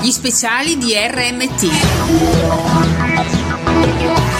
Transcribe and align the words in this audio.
Gli 0.00 0.10
speciali 0.10 0.76
di 0.76 0.92
RMT. 0.96 1.70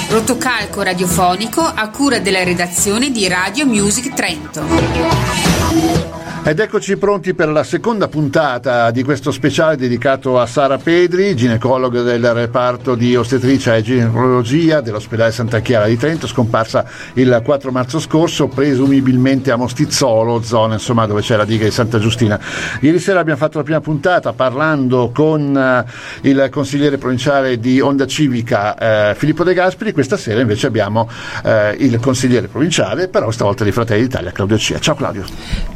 Rotocalco 0.08 0.82
radiofonico 0.82 1.60
a 1.60 1.88
cura 1.90 2.18
della 2.18 2.42
redazione 2.42 3.12
di 3.12 3.28
Radio 3.28 3.66
Music 3.66 4.12
Trento. 4.14 6.05
Ed 6.48 6.60
eccoci 6.60 6.96
pronti 6.96 7.34
per 7.34 7.48
la 7.48 7.64
seconda 7.64 8.06
puntata 8.06 8.92
di 8.92 9.02
questo 9.02 9.32
speciale 9.32 9.74
dedicato 9.74 10.38
a 10.38 10.46
Sara 10.46 10.78
Pedri, 10.78 11.34
ginecologa 11.34 12.02
del 12.02 12.32
reparto 12.32 12.94
di 12.94 13.16
ostetricia 13.16 13.74
e 13.74 13.82
ginecologia 13.82 14.80
dell'ospedale 14.80 15.32
Santa 15.32 15.58
Chiara 15.58 15.86
di 15.86 15.96
Trento, 15.96 16.28
scomparsa 16.28 16.84
il 17.14 17.40
4 17.42 17.72
marzo 17.72 17.98
scorso, 17.98 18.46
presumibilmente 18.46 19.50
a 19.50 19.56
Mostizzolo, 19.56 20.40
zona 20.40 20.74
insomma, 20.74 21.04
dove 21.06 21.20
c'è 21.20 21.34
la 21.34 21.44
diga 21.44 21.64
di 21.64 21.72
Santa 21.72 21.98
Giustina. 21.98 22.38
Ieri 22.78 23.00
sera 23.00 23.18
abbiamo 23.18 23.40
fatto 23.40 23.58
la 23.58 23.64
prima 23.64 23.80
puntata 23.80 24.32
parlando 24.32 25.10
con 25.12 25.56
eh, 25.56 26.28
il 26.28 26.46
consigliere 26.52 26.96
provinciale 26.96 27.58
di 27.58 27.80
Onda 27.80 28.06
Civica 28.06 29.10
eh, 29.10 29.14
Filippo 29.16 29.42
De 29.42 29.52
Gasperi, 29.52 29.90
questa 29.90 30.16
sera 30.16 30.40
invece 30.42 30.68
abbiamo 30.68 31.10
eh, 31.42 31.74
il 31.80 31.98
consigliere 31.98 32.46
provinciale, 32.46 33.08
però 33.08 33.32
stavolta 33.32 33.64
di 33.64 33.72
Fratelli 33.72 34.02
d'Italia, 34.02 34.30
Claudio 34.30 34.56
Cia. 34.56 34.78
Ciao 34.78 34.94
Claudio. 34.94 35.24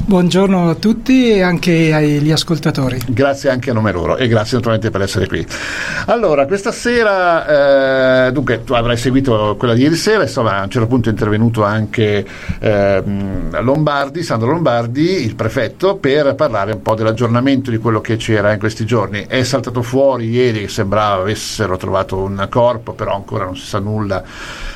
Buongiorno 0.06 0.59
a 0.68 0.74
tutti 0.74 1.30
e 1.30 1.42
anche 1.42 1.92
agli 1.92 2.30
ascoltatori. 2.30 2.98
Grazie 3.08 3.50
anche 3.50 3.70
a 3.70 3.72
nome 3.72 3.92
loro 3.92 4.16
e 4.16 4.28
grazie 4.28 4.56
naturalmente 4.56 4.90
per 4.90 5.02
essere 5.02 5.26
qui. 5.26 5.46
Allora, 6.06 6.46
questa 6.46 6.72
sera, 6.72 8.26
eh, 8.26 8.32
dunque, 8.32 8.64
tu 8.64 8.74
avrai 8.74 8.96
seguito 8.96 9.56
quella 9.58 9.74
di 9.74 9.82
ieri 9.82 9.96
sera, 9.96 10.22
insomma, 10.22 10.58
a 10.58 10.64
un 10.64 10.70
certo 10.70 10.88
punto 10.88 11.08
è 11.08 11.12
intervenuto 11.12 11.64
anche 11.64 12.24
eh, 12.58 13.02
Lombardi, 13.60 14.22
Sandro 14.22 14.50
Lombardi, 14.50 15.24
il 15.24 15.34
prefetto, 15.34 15.96
per 15.96 16.34
parlare 16.34 16.72
un 16.72 16.82
po' 16.82 16.94
dell'aggiornamento 16.94 17.70
di 17.70 17.78
quello 17.78 18.00
che 18.00 18.16
c'era 18.16 18.52
in 18.52 18.58
questi 18.58 18.84
giorni. 18.84 19.24
È 19.26 19.42
saltato 19.42 19.82
fuori 19.82 20.28
ieri 20.28 20.60
che 20.60 20.68
sembrava 20.68 21.22
avessero 21.22 21.76
trovato 21.76 22.18
un 22.18 22.46
corpo, 22.48 22.92
però 22.92 23.14
ancora 23.14 23.44
non 23.44 23.56
si 23.56 23.66
sa 23.66 23.78
nulla 23.78 24.22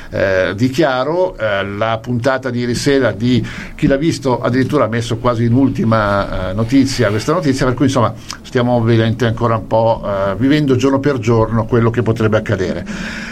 eh, 0.09 0.53
di 0.55 0.69
chiaro. 0.69 1.37
Eh, 1.37 1.65
la 1.65 1.99
puntata 2.01 2.49
di 2.49 2.59
ieri 2.59 2.75
sera 2.75 3.11
di 3.11 3.45
chi 3.75 3.87
l'ha 3.87 3.97
visto 3.97 4.41
addirittura 4.41 4.85
ha 4.85 4.87
messo 4.87 5.17
quasi 5.17 5.45
in 5.45 5.53
ultima 5.75 6.51
eh, 6.51 6.53
notizia 6.53 7.09
questa 7.09 7.33
notizia, 7.33 7.65
per 7.65 7.73
cui 7.73 7.85
insomma 7.85 8.13
stiamo 8.43 8.73
ovviamente 8.73 9.25
ancora 9.25 9.57
un 9.57 9.67
po' 9.67 10.01
eh, 10.05 10.35
vivendo 10.37 10.77
giorno 10.77 10.99
per 10.99 11.19
giorno 11.19 11.65
quello 11.65 11.89
che 11.89 12.01
potrebbe 12.01 12.37
accadere. 12.37 12.85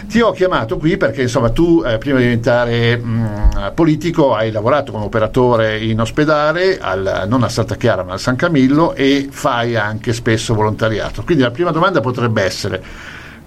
Ti 0.07 0.19
ho 0.19 0.31
chiamato 0.31 0.77
qui 0.77 0.97
perché 0.97 1.21
insomma 1.21 1.51
tu 1.51 1.81
eh, 1.85 1.97
prima 1.97 2.17
di 2.17 2.25
diventare 2.25 2.97
mh, 2.97 3.71
politico 3.73 4.35
hai 4.35 4.51
lavorato 4.51 4.91
come 4.91 5.05
operatore 5.05 5.79
in 5.79 6.01
ospedale, 6.01 6.79
al, 6.79 7.23
non 7.27 7.43
a 7.43 7.49
Santa 7.49 7.75
Chiara 7.75 8.03
ma 8.03 8.11
al 8.11 8.19
San 8.19 8.35
Camillo 8.35 8.93
e 8.93 9.29
fai 9.31 9.77
anche 9.77 10.11
spesso 10.11 10.53
volontariato. 10.53 11.23
Quindi 11.23 11.43
la 11.43 11.51
prima 11.51 11.71
domanda 11.71 12.01
potrebbe 12.01 12.43
essere 12.43 12.83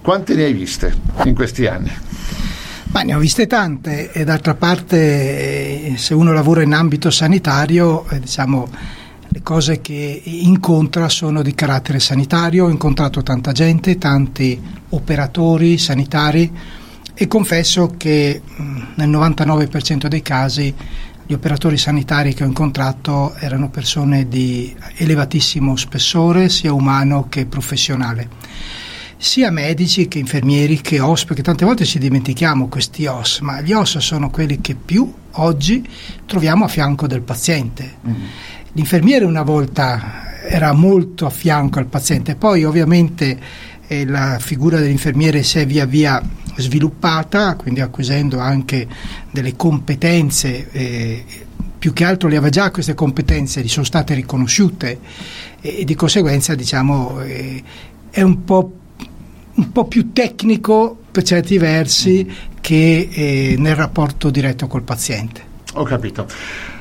quante 0.01 0.33
ne 0.33 0.45
hai 0.45 0.53
viste 0.53 0.91
in 1.25 1.35
questi 1.35 1.67
anni? 1.67 2.16
Ma 2.97 3.03
ne 3.03 3.13
ho 3.13 3.19
viste 3.19 3.45
tante 3.45 4.11
e 4.11 4.23
d'altra 4.23 4.55
parte 4.55 5.95
se 5.97 6.15
uno 6.15 6.33
lavora 6.33 6.63
in 6.63 6.73
ambito 6.73 7.11
sanitario, 7.11 8.09
eh, 8.09 8.19
diciamo, 8.19 8.67
le 9.27 9.41
cose 9.43 9.81
che 9.81 10.19
incontra 10.23 11.07
sono 11.07 11.43
di 11.43 11.53
carattere 11.53 11.99
sanitario, 11.99 12.65
ho 12.65 12.69
incontrato 12.71 13.21
tanta 13.21 13.51
gente, 13.51 13.99
tanti 13.99 14.59
operatori 14.89 15.77
sanitari 15.77 16.51
e 17.13 17.27
confesso 17.27 17.93
che 17.97 18.41
nel 18.95 19.09
99% 19.09 20.07
dei 20.07 20.23
casi 20.23 20.73
gli 21.27 21.33
operatori 21.33 21.77
sanitari 21.77 22.33
che 22.33 22.45
ho 22.45 22.47
incontrato 22.47 23.35
erano 23.35 23.69
persone 23.69 24.27
di 24.27 24.75
elevatissimo 24.95 25.75
spessore, 25.75 26.49
sia 26.49 26.73
umano 26.73 27.27
che 27.29 27.45
professionale 27.45 28.86
sia 29.17 29.49
medici 29.49 30.07
che 30.07 30.19
infermieri 30.19 30.79
che 30.79 30.99
OS, 30.99 31.25
perché 31.25 31.41
tante 31.41 31.65
volte 31.65 31.85
ci 31.85 31.97
dimentichiamo 31.97 32.67
questi 32.67 33.05
OS, 33.07 33.39
ma 33.39 33.61
gli 33.61 33.73
OS 33.73 33.97
sono 33.97 34.29
quelli 34.29 34.61
che 34.61 34.75
più 34.75 35.11
oggi 35.31 35.87
troviamo 36.25 36.65
a 36.65 36.67
fianco 36.67 37.07
del 37.07 37.21
paziente. 37.21 37.95
Mm. 38.07 38.13
L'infermiere 38.73 39.25
una 39.25 39.41
volta 39.41 40.43
era 40.43 40.71
molto 40.73 41.25
a 41.25 41.31
fianco 41.31 41.79
al 41.79 41.87
paziente, 41.87 42.35
poi 42.35 42.63
ovviamente 42.63 43.39
eh, 43.87 44.05
la 44.05 44.37
figura 44.39 44.79
dell'infermiere 44.79 45.41
si 45.41 45.59
è 45.59 45.65
via 45.65 45.85
via 45.85 46.21
sviluppata, 46.55 47.55
quindi 47.55 47.81
acquisendo 47.81 48.39
anche 48.39 48.87
delle 49.31 49.55
competenze. 49.55 50.69
Eh, 50.71 51.25
più 51.77 51.93
che 51.93 52.03
altro 52.03 52.27
le 52.27 52.37
aveva 52.37 52.49
già 52.49 52.71
queste 52.71 52.93
competenze, 52.95 53.61
gli 53.61 53.67
sono 53.67 53.85
state 53.85 54.13
riconosciute 54.15 54.99
e, 55.61 55.79
e 55.79 55.83
di 55.85 55.95
conseguenza 55.95 56.55
diciamo, 56.55 57.21
eh, 57.21 57.63
è 58.09 58.21
un 58.21 58.43
po' 58.43 58.73
un 59.57 59.71
po' 59.71 59.85
più 59.85 60.11
tecnico 60.13 60.97
per 61.11 61.23
certi 61.23 61.57
versi 61.57 62.25
mm. 62.27 62.55
che 62.61 63.09
eh, 63.11 63.55
nel 63.57 63.75
rapporto 63.75 64.29
diretto 64.29 64.67
col 64.67 64.83
paziente. 64.83 65.45
Ho 65.73 65.83
capito. 65.83 66.27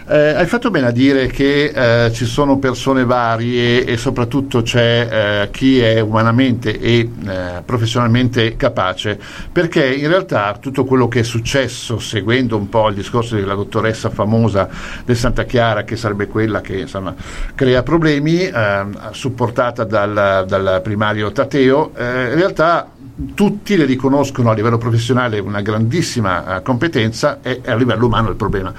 Eh, 0.08 0.34
hai 0.34 0.46
fatto 0.46 0.70
bene 0.70 0.86
a 0.86 0.90
dire 0.92 1.26
che 1.26 2.04
eh, 2.04 2.12
ci 2.12 2.26
sono 2.26 2.58
persone 2.60 3.04
varie 3.04 3.84
e 3.84 3.96
soprattutto 3.96 4.62
c'è 4.62 5.08
eh, 5.10 5.50
chi 5.50 5.80
è 5.80 5.98
umanamente 5.98 6.78
e 6.78 7.10
eh, 7.26 7.62
professionalmente 7.64 8.54
capace, 8.54 9.18
perché 9.50 9.84
in 9.84 10.06
realtà 10.06 10.58
tutto 10.60 10.84
quello 10.84 11.08
che 11.08 11.20
è 11.20 11.22
successo, 11.24 11.98
seguendo 11.98 12.56
un 12.56 12.68
po' 12.68 12.88
il 12.88 12.94
discorso 12.94 13.34
della 13.34 13.54
dottoressa 13.54 14.08
famosa 14.08 14.68
del 15.04 15.16
Santa 15.16 15.42
Chiara, 15.42 15.82
che 15.82 15.96
sarebbe 15.96 16.28
quella 16.28 16.60
che 16.60 16.76
insomma, 16.76 17.12
crea 17.56 17.82
problemi, 17.82 18.44
ehm, 18.44 19.10
supportata 19.10 19.82
dal, 19.82 20.44
dal 20.46 20.80
primario 20.84 21.32
Tateo, 21.32 21.90
eh, 21.96 22.28
in 22.30 22.36
realtà 22.36 22.90
tutti 23.34 23.76
le 23.76 23.86
riconoscono 23.86 24.50
a 24.50 24.54
livello 24.54 24.76
professionale 24.76 25.38
una 25.38 25.62
grandissima 25.62 26.58
uh, 26.58 26.62
competenza 26.62 27.38
e 27.40 27.62
a 27.64 27.74
livello 27.74 28.06
umano 28.06 28.28
il 28.28 28.36
problema. 28.36 28.72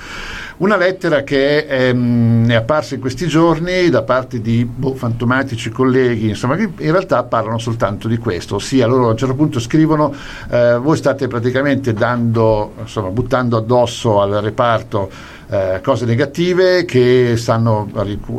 Una 0.57 0.75
lettera 0.75 1.16
che 1.23 1.59
ehm, 1.59 2.49
è 2.49 2.55
apparsa 2.55 2.95
in 2.95 3.01
questi 3.01 3.27
giorni 3.27 3.89
da 3.89 4.03
parte 4.03 4.41
di 4.41 4.65
boh, 4.65 4.93
fantomatici 4.93 5.69
colleghi, 5.69 6.29
insomma, 6.29 6.55
che 6.55 6.69
in 6.77 6.91
realtà 6.91 7.23
parlano 7.23 7.57
soltanto 7.57 8.07
di 8.07 8.17
questo, 8.17 8.55
ossia 8.55 8.87
loro 8.87 9.07
a 9.07 9.11
un 9.11 9.17
certo 9.17 9.35
punto 9.35 9.59
scrivono 9.59 10.13
eh, 10.49 10.77
voi 10.77 10.97
state 10.97 11.27
praticamente 11.27 11.93
dando, 11.93 12.73
insomma, 12.79 13.09
buttando 13.09 13.57
addosso 13.57 14.21
al 14.21 14.31
reparto 14.41 15.09
eh, 15.49 15.79
cose 15.83 16.05
negative 16.05 16.85
che 16.85 17.35
stanno 17.37 17.89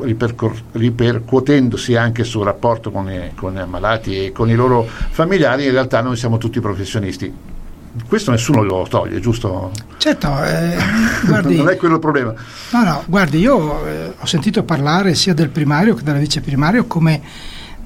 ripercor- 0.02 0.62
ripercuotendosi 0.72 1.96
anche 1.96 2.24
sul 2.24 2.44
rapporto 2.44 2.90
con 2.90 3.10
i, 3.10 3.32
con 3.34 3.56
i 3.56 3.66
malati 3.66 4.26
e 4.26 4.32
con 4.32 4.50
i 4.50 4.54
loro 4.54 4.86
familiari, 4.86 5.64
in 5.64 5.72
realtà 5.72 6.00
noi 6.00 6.16
siamo 6.16 6.38
tutti 6.38 6.60
professionisti 6.60 7.56
questo 8.06 8.30
nessuno 8.30 8.62
lo 8.62 8.86
toglie, 8.88 9.20
giusto? 9.20 9.70
Certo, 9.96 10.44
eh, 10.44 10.76
guardi, 11.26 11.56
non 11.56 11.68
è 11.68 11.76
quello 11.76 11.94
il 11.94 12.00
problema. 12.00 12.34
No, 12.70 12.82
no, 12.82 13.02
guardi, 13.06 13.38
io 13.38 13.86
eh, 13.86 14.12
ho 14.18 14.26
sentito 14.26 14.62
parlare 14.62 15.14
sia 15.14 15.34
del 15.34 15.48
primario 15.48 15.94
che 15.94 16.02
del 16.02 16.18
viceprimario 16.18 16.86
come 16.86 17.20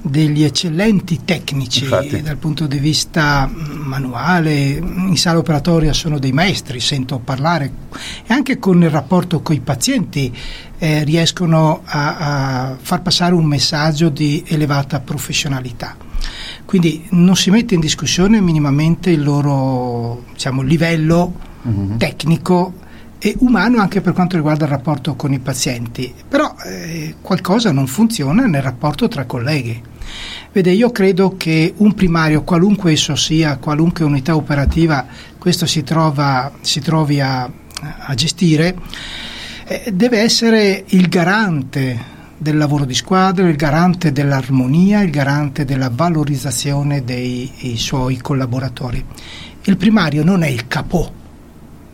degli 0.04 0.42
eccellenti 0.42 1.20
tecnici 1.24 1.84
Infatti. 1.84 2.22
dal 2.22 2.36
punto 2.36 2.66
di 2.66 2.78
vista 2.78 3.48
manuale, 3.48 4.52
in 4.52 5.16
sala 5.16 5.38
operatoria 5.38 5.92
sono 5.92 6.18
dei 6.18 6.32
maestri, 6.32 6.80
sento 6.80 7.20
parlare 7.20 7.72
e 8.26 8.34
anche 8.34 8.58
con 8.58 8.82
il 8.82 8.90
rapporto 8.90 9.40
con 9.42 9.54
i 9.54 9.60
pazienti 9.60 10.36
eh, 10.78 11.04
riescono 11.04 11.82
a, 11.84 12.16
a 12.16 12.76
far 12.80 13.02
passare 13.02 13.34
un 13.34 13.44
messaggio 13.44 14.08
di 14.08 14.42
elevata 14.48 14.98
professionalità. 14.98 16.10
Quindi 16.72 17.04
non 17.10 17.36
si 17.36 17.50
mette 17.50 17.74
in 17.74 17.80
discussione 17.80 18.40
minimamente 18.40 19.10
il 19.10 19.22
loro 19.22 20.24
diciamo, 20.32 20.62
livello 20.62 21.34
uh-huh. 21.60 21.98
tecnico 21.98 22.72
e 23.18 23.36
umano 23.40 23.78
anche 23.78 24.00
per 24.00 24.14
quanto 24.14 24.36
riguarda 24.36 24.64
il 24.64 24.70
rapporto 24.70 25.14
con 25.14 25.34
i 25.34 25.38
pazienti, 25.38 26.10
però 26.26 26.56
eh, 26.64 27.16
qualcosa 27.20 27.72
non 27.72 27.86
funziona 27.86 28.46
nel 28.46 28.62
rapporto 28.62 29.06
tra 29.06 29.26
colleghi. 29.26 29.82
Vede, 30.50 30.70
io 30.70 30.90
credo 30.90 31.34
che 31.36 31.74
un 31.76 31.92
primario, 31.92 32.42
qualunque 32.42 32.92
esso 32.92 33.16
sia, 33.16 33.58
qualunque 33.58 34.06
unità 34.06 34.34
operativa 34.34 35.04
questo 35.36 35.66
si, 35.66 35.82
trova, 35.82 36.52
si 36.62 36.80
trovi 36.80 37.20
a, 37.20 37.42
a 37.42 38.14
gestire, 38.14 38.75
eh, 39.66 39.92
deve 39.92 40.20
essere 40.20 40.84
il 40.86 41.08
garante 41.08 42.20
del 42.42 42.56
lavoro 42.56 42.84
di 42.84 42.94
squadra, 42.94 43.48
il 43.48 43.56
garante 43.56 44.12
dell'armonia, 44.12 45.00
il 45.00 45.10
garante 45.10 45.64
della 45.64 45.90
valorizzazione 45.94 47.04
dei 47.04 47.74
suoi 47.76 48.18
collaboratori. 48.18 49.02
Il 49.62 49.76
primario 49.76 50.24
non 50.24 50.42
è 50.42 50.48
il 50.48 50.66
capo 50.66 51.12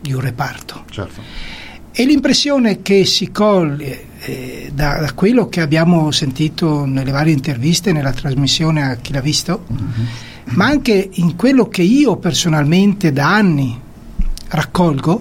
di 0.01 0.11
un 0.11 0.21
reparto. 0.21 0.85
Certo. 0.89 1.21
E 1.91 2.05
l'impressione 2.05 2.81
che 2.81 3.05
si 3.05 3.31
coglie 3.31 4.05
eh, 4.21 4.71
da, 4.73 4.99
da, 4.99 5.13
quello 5.13 5.49
che 5.49 5.61
abbiamo 5.61 6.11
sentito 6.11 6.85
nelle 6.85 7.11
varie 7.11 7.33
interviste, 7.33 7.91
nella 7.91 8.13
trasmissione 8.13 8.83
a 8.83 8.95
chi 8.95 9.13
l'ha 9.13 9.21
visto, 9.21 9.65
mm-hmm. 9.71 10.07
ma 10.55 10.65
anche 10.65 11.09
in 11.13 11.35
quello 11.35 11.67
che 11.67 11.81
io 11.81 12.15
personalmente 12.17 13.11
da 13.11 13.35
anni 13.35 13.79
raccolgo, 14.47 15.19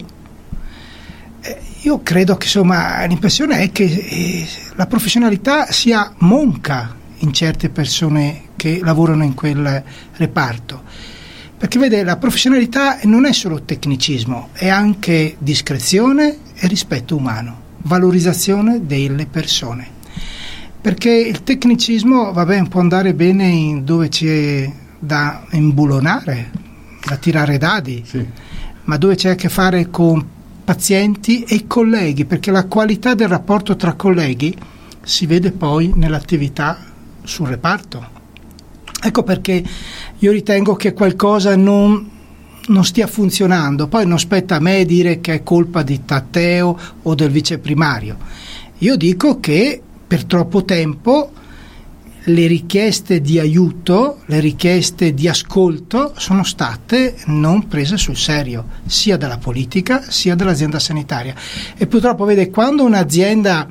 io 1.82 2.00
credo 2.02 2.36
che 2.36 2.46
insomma, 2.46 3.04
l'impressione 3.04 3.60
è 3.60 3.70
che 3.70 3.84
eh, 3.84 4.46
la 4.74 4.86
professionalità 4.86 5.70
sia 5.70 6.12
monca 6.18 6.96
in 7.18 7.32
certe 7.32 7.68
persone 7.68 8.48
che 8.56 8.80
lavorano 8.82 9.22
in 9.22 9.34
quel 9.34 9.82
reparto. 10.16 10.82
Perché 11.56 11.78
vede, 11.78 12.02
la 12.02 12.16
professionalità 12.16 12.98
non 13.04 13.26
è 13.26 13.32
solo 13.32 13.62
tecnicismo, 13.62 14.50
è 14.52 14.68
anche 14.68 15.36
discrezione 15.38 16.38
e 16.54 16.66
rispetto 16.66 17.16
umano, 17.16 17.60
valorizzazione 17.82 18.84
delle 18.84 19.26
persone. 19.26 19.96
Perché 20.80 21.10
il 21.10 21.42
tecnicismo, 21.42 22.32
vabbè, 22.32 22.68
può 22.68 22.80
andare 22.80 23.14
bene 23.14 23.46
in 23.46 23.84
dove 23.84 24.08
c'è 24.08 24.70
da 24.98 25.44
imbulonare, 25.50 26.50
da 27.04 27.16
tirare 27.16 27.58
dadi, 27.58 28.02
sì. 28.04 28.24
ma 28.84 28.96
dove 28.96 29.16
c'è 29.16 29.30
a 29.30 29.34
che 29.34 29.48
fare 29.48 29.90
con 29.90 30.36
pazienti 30.68 31.44
e 31.44 31.66
colleghi, 31.66 32.26
perché 32.26 32.50
la 32.50 32.66
qualità 32.66 33.14
del 33.14 33.28
rapporto 33.28 33.74
tra 33.74 33.94
colleghi 33.94 34.54
si 35.02 35.24
vede 35.24 35.50
poi 35.50 35.92
nell'attività 35.94 36.78
sul 37.22 37.48
reparto. 37.48 38.06
Ecco 39.02 39.22
perché 39.22 39.64
io 40.18 40.30
ritengo 40.30 40.74
che 40.74 40.92
qualcosa 40.92 41.56
non, 41.56 42.06
non 42.66 42.84
stia 42.84 43.06
funzionando, 43.06 43.88
poi 43.88 44.06
non 44.06 44.18
spetta 44.18 44.56
a 44.56 44.60
me 44.60 44.84
dire 44.84 45.22
che 45.22 45.32
è 45.36 45.42
colpa 45.42 45.82
di 45.82 46.04
Tatteo 46.04 46.78
o 47.00 47.14
del 47.14 47.30
viceprimario. 47.30 48.18
Io 48.80 48.94
dico 48.96 49.40
che 49.40 49.80
per 50.06 50.24
troppo 50.24 50.66
tempo 50.66 51.32
le 52.28 52.46
richieste 52.46 53.20
di 53.20 53.38
aiuto, 53.38 54.20
le 54.26 54.40
richieste 54.40 55.14
di 55.14 55.28
ascolto 55.28 56.12
sono 56.16 56.44
state 56.44 57.16
non 57.26 57.66
prese 57.66 57.96
sul 57.96 58.16
serio, 58.16 58.64
sia 58.86 59.16
dalla 59.16 59.38
politica 59.38 60.02
sia 60.08 60.34
dall'azienda 60.34 60.78
sanitaria. 60.78 61.34
E 61.76 61.86
purtroppo 61.86 62.24
vede 62.24 62.50
quando 62.50 62.84
un'azienda 62.84 63.68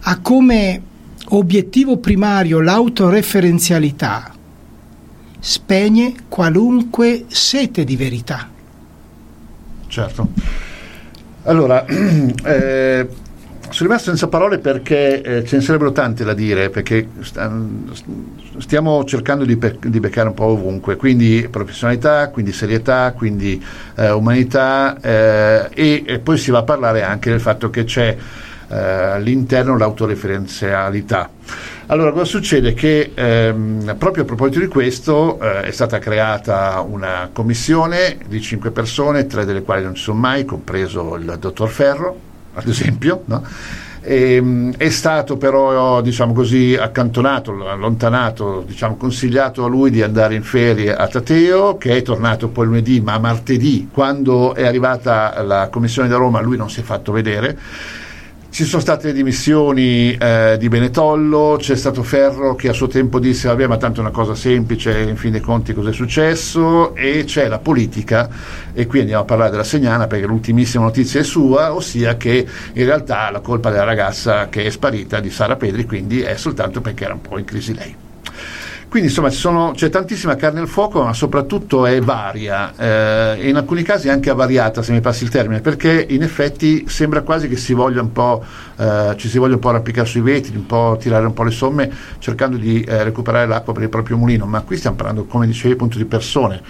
ha 0.00 0.18
come 0.20 0.82
obiettivo 1.28 1.98
primario 1.98 2.60
l'autoreferenzialità, 2.60 4.34
spegne 5.38 6.14
qualunque 6.28 7.24
sete 7.28 7.84
di 7.84 7.96
verità. 7.96 8.50
Certo. 9.86 10.28
Allora, 11.44 11.84
eh, 11.86 13.08
sono 13.74 13.88
rimasto 13.88 14.10
senza 14.10 14.28
parole 14.28 14.58
perché 14.58 15.20
eh, 15.20 15.44
ce 15.44 15.56
ne 15.56 15.62
sarebbero 15.62 15.90
tante 15.90 16.22
da 16.22 16.32
dire, 16.32 16.70
perché 16.70 17.08
stiamo 18.58 19.04
cercando 19.04 19.44
di, 19.44 19.56
pe- 19.56 19.78
di, 19.84 19.98
beccare 19.98 20.28
un 20.28 20.34
po' 20.34 20.44
ovunque, 20.44 20.94
quindi 20.94 21.48
professionalità, 21.50 22.28
quindi 22.28 22.52
serietà, 22.52 23.12
quindi 23.16 23.60
eh, 23.96 24.12
umanità 24.12 24.96
eh, 25.00 25.70
e, 25.74 26.04
e, 26.06 26.18
poi 26.20 26.38
si 26.38 26.52
va 26.52 26.58
a 26.58 26.62
parlare 26.62 27.02
anche 27.02 27.30
del 27.30 27.40
fatto 27.40 27.68
che 27.70 27.82
c'è 27.82 28.16
eh, 28.68 28.76
all'interno 28.76 29.76
l'autoreferenzialità. 29.76 31.28
Allora, 31.86 32.12
cosa 32.12 32.26
succede? 32.26 32.74
Che 32.74 33.10
ehm, 33.12 33.96
proprio 33.98 34.22
a 34.22 34.26
proposito 34.26 34.60
di 34.60 34.68
questo 34.68 35.40
eh, 35.40 35.62
è 35.62 35.70
stata 35.72 35.98
creata 35.98 36.80
una 36.80 37.28
commissione 37.32 38.18
di 38.28 38.40
cinque 38.40 38.70
persone, 38.70 39.26
tre 39.26 39.44
delle 39.44 39.62
quali 39.62 39.82
non 39.82 39.96
ci 39.96 40.02
sono 40.04 40.20
mai, 40.20 40.44
compreso 40.44 41.16
il 41.16 41.38
dottor 41.40 41.68
Ferro, 41.68 42.32
ad 42.54 42.68
esempio, 42.68 43.22
no? 43.26 43.42
E, 44.00 44.34
ehm, 44.34 44.74
è 44.76 44.90
stato 44.90 45.36
però 45.36 46.00
diciamo 46.02 46.34
così, 46.34 46.76
accantonato, 46.78 47.52
allontanato, 47.68 48.62
diciamo, 48.66 48.96
consigliato 48.96 49.64
a 49.64 49.68
lui 49.68 49.90
di 49.90 50.02
andare 50.02 50.34
in 50.34 50.42
ferie 50.42 50.94
a 50.94 51.06
Tateo, 51.08 51.78
che 51.78 51.96
è 51.96 52.02
tornato 52.02 52.48
poi 52.48 52.66
lunedì, 52.66 53.00
ma 53.00 53.18
martedì, 53.18 53.88
quando 53.90 54.54
è 54.54 54.66
arrivata 54.66 55.42
la 55.42 55.68
commissione 55.70 56.08
da 56.08 56.16
Roma, 56.16 56.40
lui 56.40 56.56
non 56.56 56.70
si 56.70 56.80
è 56.80 56.82
fatto 56.82 57.12
vedere 57.12 57.58
ci 58.54 58.62
sono 58.62 58.80
state 58.80 59.08
le 59.08 59.14
dimissioni 59.14 60.12
eh, 60.12 60.54
di 60.60 60.68
Benetollo, 60.68 61.56
c'è 61.58 61.74
stato 61.74 62.04
Ferro 62.04 62.54
che 62.54 62.68
a 62.68 62.72
suo 62.72 62.86
tempo 62.86 63.18
disse 63.18 63.48
vabbè 63.48 63.66
ma 63.66 63.78
tanto 63.78 63.98
è 63.98 64.02
una 64.02 64.12
cosa 64.12 64.36
semplice, 64.36 64.96
in 65.00 65.16
fin 65.16 65.32
dei 65.32 65.40
conti 65.40 65.74
cosa 65.74 65.90
è 65.90 65.92
successo 65.92 66.94
e 66.94 67.24
c'è 67.24 67.48
la 67.48 67.58
politica 67.58 68.30
e 68.72 68.86
qui 68.86 69.00
andiamo 69.00 69.22
a 69.22 69.24
parlare 69.24 69.50
della 69.50 69.64
Segnana 69.64 70.06
perché 70.06 70.26
l'ultimissima 70.26 70.84
notizia 70.84 71.18
è 71.18 71.24
sua, 71.24 71.74
ossia 71.74 72.16
che 72.16 72.46
in 72.74 72.84
realtà 72.84 73.28
la 73.32 73.40
colpa 73.40 73.70
della 73.70 73.82
ragazza 73.82 74.48
che 74.48 74.66
è 74.66 74.70
sparita 74.70 75.18
di 75.18 75.30
Sara 75.30 75.56
Pedri 75.56 75.84
quindi 75.84 76.20
è 76.20 76.36
soltanto 76.36 76.80
perché 76.80 77.06
era 77.06 77.14
un 77.14 77.22
po' 77.22 77.38
in 77.38 77.44
crisi 77.44 77.74
lei. 77.74 78.03
Quindi 78.94 79.10
insomma 79.10 79.30
sono, 79.30 79.72
c'è 79.74 79.90
tantissima 79.90 80.36
carne 80.36 80.60
al 80.60 80.68
fuoco, 80.68 81.02
ma 81.02 81.12
soprattutto 81.12 81.84
è 81.84 82.00
varia. 82.00 82.72
Eh, 82.78 83.40
e 83.40 83.48
in 83.48 83.56
alcuni 83.56 83.82
casi 83.82 84.08
anche 84.08 84.30
avariata, 84.30 84.84
se 84.84 84.92
mi 84.92 85.00
passi 85.00 85.24
il 85.24 85.30
termine, 85.30 85.60
perché 85.60 86.06
in 86.10 86.22
effetti 86.22 86.84
sembra 86.86 87.22
quasi 87.22 87.48
che 87.48 87.56
si 87.56 87.72
voglia 87.74 88.00
un 88.00 88.12
po', 88.12 88.44
eh, 88.76 89.14
ci 89.16 89.28
si 89.28 89.38
voglia 89.38 89.54
un 89.54 89.60
po' 89.60 89.70
arrampicare 89.70 90.06
sui 90.06 90.20
vetri, 90.20 90.56
un 90.56 90.66
po' 90.66 90.96
tirare 90.98 91.26
un 91.26 91.32
po' 91.32 91.42
le 91.42 91.50
somme, 91.50 91.90
cercando 92.18 92.56
di 92.56 92.82
eh, 92.82 93.02
recuperare 93.02 93.46
l'acqua 93.46 93.72
per 93.72 93.82
il 93.82 93.88
proprio 93.88 94.16
mulino, 94.16 94.46
ma 94.46 94.60
qui 94.62 94.76
stiamo 94.76 94.96
parlando, 94.96 95.24
come 95.24 95.46
dicevi, 95.46 95.74
appunto 95.74 95.98
di 95.98 96.04
persone 96.04 96.62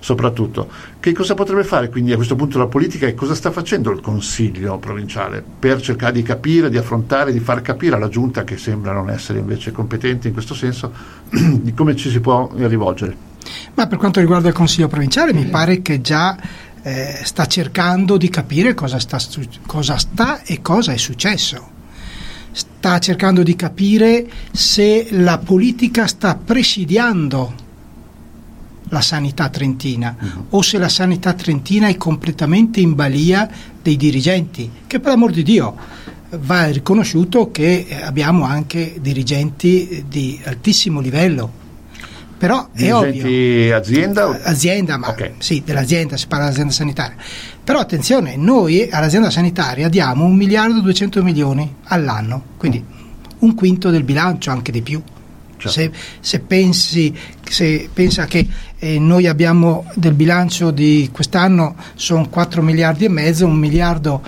soprattutto. 0.00 0.68
Che 0.98 1.12
cosa 1.12 1.34
potrebbe 1.34 1.62
fare 1.62 1.88
quindi 1.88 2.12
a 2.12 2.16
questo 2.16 2.34
punto 2.34 2.58
la 2.58 2.66
politica 2.66 3.06
e 3.06 3.14
cosa 3.14 3.34
sta 3.34 3.50
facendo 3.50 3.90
il 3.90 4.00
Consiglio 4.00 4.78
provinciale 4.78 5.44
per 5.58 5.80
cercare 5.80 6.12
di 6.12 6.22
capire, 6.22 6.68
di 6.68 6.78
affrontare, 6.78 7.32
di 7.32 7.40
far 7.40 7.62
capire 7.62 7.96
alla 7.96 8.08
Giunta, 8.08 8.42
che 8.42 8.56
sembra 8.56 8.92
non 8.92 9.10
essere 9.10 9.38
invece 9.38 9.70
competente 9.70 10.28
in 10.28 10.32
questo 10.32 10.54
senso, 10.54 10.92
di 11.30 11.72
come 11.74 11.94
ci 11.94 12.10
si 12.10 12.20
può 12.20 12.50
rivolgere? 12.54 13.28
Ma 13.74 13.86
per 13.86 13.98
quanto 13.98 14.20
riguarda 14.20 14.48
il 14.48 14.54
Consiglio 14.54 14.88
provinciale 14.88 15.32
mi 15.32 15.46
pare 15.46 15.80
che 15.80 16.00
già 16.00 16.36
eh, 16.82 17.20
sta 17.24 17.46
cercando 17.46 18.16
di 18.16 18.28
capire 18.28 18.74
cosa 18.74 18.98
sta, 18.98 19.18
cosa 19.66 19.96
sta 19.98 20.42
e 20.42 20.60
cosa 20.62 20.92
è 20.92 20.96
successo 20.96 21.78
sta 22.52 22.98
cercando 22.98 23.42
di 23.42 23.54
capire 23.54 24.28
se 24.50 25.08
la 25.10 25.38
politica 25.38 26.06
sta 26.06 26.34
presidiando 26.34 27.68
la 28.88 29.00
sanità 29.00 29.48
trentina 29.48 30.16
uh-huh. 30.18 30.46
o 30.50 30.62
se 30.62 30.78
la 30.78 30.88
sanità 30.88 31.32
trentina 31.34 31.86
è 31.86 31.96
completamente 31.96 32.80
in 32.80 32.94
balia 32.94 33.48
dei 33.80 33.96
dirigenti, 33.96 34.68
che 34.86 34.98
per 34.98 35.12
l'amor 35.12 35.30
di 35.30 35.42
Dio 35.42 35.76
va 36.30 36.66
riconosciuto 36.66 37.50
che 37.50 37.86
abbiamo 38.02 38.44
anche 38.44 38.96
dirigenti 39.00 40.04
di 40.08 40.40
altissimo 40.44 41.00
livello. 41.00 41.59
Però 42.40 42.70
dirigenti 42.72 43.66
è 43.66 43.74
ovvio. 43.74 43.76
azienda? 43.76 44.40
Azienda, 44.44 44.96
ma 44.96 45.10
okay. 45.10 45.34
sì, 45.36 45.62
dell'azienda, 45.62 46.16
si 46.16 46.26
parla 46.26 46.44
dell'azienda 46.44 46.72
sanitaria. 46.72 47.16
Però 47.62 47.78
attenzione, 47.78 48.36
noi 48.36 48.88
all'azienda 48.90 49.28
sanitaria 49.28 49.90
diamo 49.90 50.24
un 50.24 50.36
miliardo 50.36 50.78
e 50.78 50.80
200 50.80 51.22
milioni 51.22 51.70
all'anno, 51.84 52.42
quindi 52.56 52.82
un 53.40 53.54
quinto 53.54 53.90
del 53.90 54.04
bilancio, 54.04 54.50
anche 54.50 54.72
di 54.72 54.80
più. 54.80 55.02
Certo. 55.58 55.68
Se, 55.68 55.90
se, 56.20 56.40
pensi, 56.40 57.14
se 57.46 57.90
pensa 57.92 58.24
che 58.24 58.48
eh, 58.78 58.98
noi 58.98 59.26
abbiamo 59.26 59.84
del 59.94 60.14
bilancio 60.14 60.70
di 60.70 61.10
quest'anno 61.12 61.76
sono 61.94 62.26
4 62.26 62.62
miliardi 62.62 63.04
e 63.04 63.10
mezzo, 63.10 63.44
un 63.44 63.56
miliardo 63.56 64.22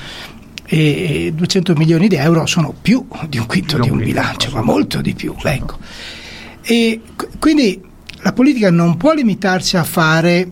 e 0.66 1.32
200 1.34 1.72
milioni 1.76 2.08
di 2.08 2.16
euro 2.16 2.44
sono 2.44 2.74
più 2.78 3.06
di 3.26 3.38
un 3.38 3.46
quinto 3.46 3.78
di 3.78 3.88
un 3.88 3.96
bilancio, 3.96 4.50
ma 4.52 4.60
molto 4.60 5.00
di 5.00 5.14
più. 5.14 5.34
Certo. 5.38 5.48
Ecco. 5.48 5.78
E 6.60 7.00
quindi 7.38 7.90
la 8.22 8.32
politica 8.32 8.70
non 8.70 8.96
può 8.96 9.12
limitarsi 9.12 9.76
a 9.76 9.84
fare 9.84 10.50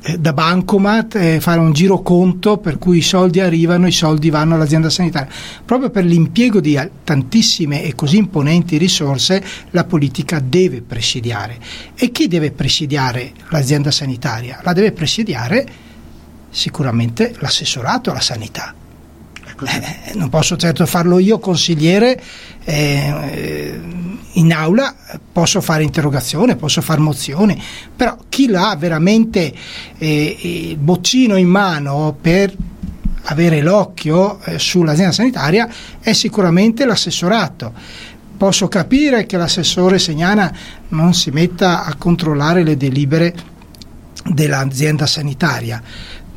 eh, 0.00 0.18
da 0.18 0.32
bancomat 0.32 1.16
eh, 1.16 1.40
fare 1.40 1.58
un 1.58 1.72
giro 1.72 2.00
conto 2.02 2.58
per 2.58 2.78
cui 2.78 2.98
i 2.98 3.02
soldi 3.02 3.40
arrivano, 3.40 3.88
i 3.88 3.92
soldi 3.92 4.30
vanno 4.30 4.54
all'azienda 4.54 4.88
sanitaria. 4.88 5.28
Proprio 5.64 5.90
per 5.90 6.04
l'impiego 6.04 6.60
di 6.60 6.78
tantissime 7.02 7.82
e 7.82 7.94
così 7.96 8.18
imponenti 8.18 8.76
risorse 8.76 9.44
la 9.70 9.84
politica 9.84 10.38
deve 10.38 10.80
presidiare. 10.82 11.58
E 11.96 12.12
chi 12.12 12.28
deve 12.28 12.52
presidiare 12.52 13.32
l'azienda 13.48 13.90
sanitaria? 13.90 14.60
La 14.62 14.72
deve 14.72 14.92
presidiare 14.92 15.66
sicuramente 16.50 17.34
l'assessorato 17.38 18.10
alla 18.10 18.20
sanità. 18.20 18.74
Eh, 19.66 20.14
non 20.14 20.28
posso 20.28 20.56
certo 20.56 20.86
farlo 20.86 21.18
io 21.18 21.38
consigliere 21.38 22.20
eh, 22.64 23.80
in 24.32 24.52
aula 24.52 24.94
posso 25.32 25.60
fare 25.60 25.82
interrogazione, 25.82 26.56
posso 26.56 26.80
fare 26.80 27.00
mozioni, 27.00 27.60
però 27.94 28.16
chi 28.28 28.48
l'ha 28.48 28.76
veramente 28.78 29.52
eh, 29.98 30.36
il 30.70 30.76
boccino 30.76 31.36
in 31.36 31.48
mano 31.48 32.16
per 32.20 32.54
avere 33.22 33.60
l'occhio 33.60 34.40
eh, 34.44 34.58
sull'azienda 34.58 35.12
sanitaria 35.12 35.68
è 36.00 36.12
sicuramente 36.12 36.84
l'assessorato. 36.84 37.72
Posso 38.36 38.68
capire 38.68 39.26
che 39.26 39.36
l'assessore 39.36 39.98
Segnana 39.98 40.52
non 40.88 41.12
si 41.14 41.30
metta 41.30 41.84
a 41.84 41.94
controllare 41.96 42.62
le 42.62 42.76
delibere 42.76 43.34
dell'azienda 44.24 45.06
sanitaria. 45.06 45.82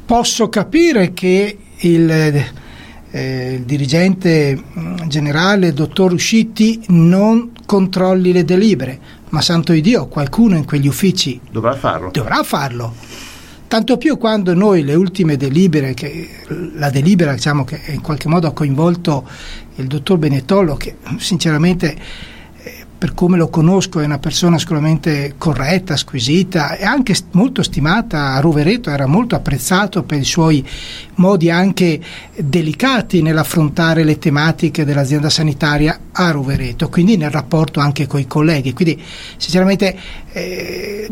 Posso 0.06 0.50
capire 0.50 1.13
che 1.13 1.58
il 1.78 2.44
eh, 3.12 3.56
il 3.56 3.63
dirigente 3.63 4.58
mm, 4.58 4.96
generale, 5.08 5.74
dottor 5.74 6.13
Uscitti, 6.13 6.82
non 6.88 7.51
controlli 7.65 8.32
le 8.32 8.44
delibere, 8.46 9.00
ma 9.30 9.41
santo 9.41 9.74
di 9.74 9.82
Dio, 9.82 10.08
qualcuno 10.08 10.56
in 10.56 10.65
quegli 10.65 10.88
uffici 10.88 11.39
dovrà 11.51 11.74
farlo. 11.74 12.10
Dovrà 12.12 12.44
farlo. 12.44 12.94
Tanto 13.68 13.98
più 13.98 14.18
quando 14.18 14.53
noi 14.53 14.84
le 14.84 14.96
ultime 14.96 15.38
delibere, 15.38 15.94
che, 15.94 16.30
la 16.75 16.89
delibera 16.89 17.34
diciamo, 17.34 17.63
che 17.63 17.80
in 17.88 18.01
qualche 18.01 18.27
modo 18.27 18.48
ha 18.48 18.51
coinvolto 18.51 19.25
il 19.75 19.88
dottor 19.88 20.18
Benettolo, 20.18 20.75
che 20.75 20.98
sinceramente 21.18 21.96
per 23.01 23.15
come 23.15 23.36
lo 23.36 23.50
conosco 23.50 24.00
è 24.00 24.05
una 24.05 24.20
persona 24.20 24.60
sicuramente 24.60 25.34
corretta, 25.36 25.98
squisita 25.98 26.75
e 26.75 26.84
anche 26.84 27.15
molto 27.31 27.63
stimata 27.63 28.34
a 28.36 28.39
Rovereto, 28.39 28.91
era 28.91 29.08
molto 29.08 29.34
apprezzato 29.34 30.03
per 30.03 30.20
i 30.20 30.24
suoi 30.24 30.63
modi 31.15 31.50
anche 31.50 32.00
delicati 32.36 33.24
nell'affrontare 33.24 34.03
le 34.03 34.20
tematiche 34.20 34.86
dell'azienda 34.86 35.31
sanitaria 35.31 36.00
a 36.12 36.29
Rovereto, 36.29 36.89
quindi 36.89 37.17
nel 37.17 37.31
rapporto 37.31 37.79
anche 37.79 38.05
con 38.05 38.20
i 38.20 38.27
colleghi. 38.27 38.72
Quindi 38.72 39.01
sinceramente 39.36 39.98
eh, 40.31 41.10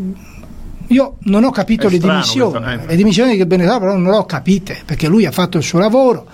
io 0.90 1.16
non 1.22 1.44
ho 1.44 1.50
capito 1.50 1.90
le 1.90 1.98
dimissioni, 1.98 2.72
eh. 2.72 2.86
le 2.86 2.96
dimissioni 2.96 3.36
di 3.36 3.46
Benedetto 3.48 3.80
però 3.80 3.94
non 3.94 4.12
le 4.12 4.18
ho 4.18 4.26
capite 4.26 4.78
perché 4.86 5.08
lui 5.08 5.26
ha 5.26 5.32
fatto 5.32 5.58
il 5.58 5.64
suo 5.64 5.80
lavoro 5.80 6.28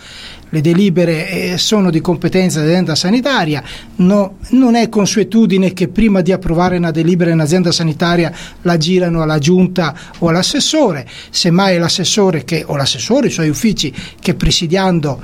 le 0.55 0.62
delibere 0.62 1.29
eh, 1.29 1.57
sono 1.57 1.89
di 1.89 2.00
competenza 2.00 2.62
dell'azienda 2.62 2.95
sanitaria, 2.95 3.62
no, 3.97 4.38
non 4.51 4.75
è 4.75 4.88
consuetudine 4.88 5.74
che 5.74 5.89
prima 5.89 6.21
di 6.21 6.31
approvare 6.31 6.77
una 6.77 6.91
delibera 6.91 7.31
in 7.31 7.41
azienda 7.41 7.74
sanitaria 7.74 8.31
la 8.62 8.77
girano 8.77 9.21
alla 9.21 9.38
giunta 9.38 9.93
o 10.19 10.29
all'assessore, 10.29 11.05
semmai 11.29 11.77
l'assessore 11.77 12.45
che, 12.45 12.63
o 12.65 12.77
l'assessore, 12.77 13.27
i 13.27 13.31
suoi 13.31 13.50
uffici 13.50 13.93
che 14.17 14.35
presidiando 14.35 15.21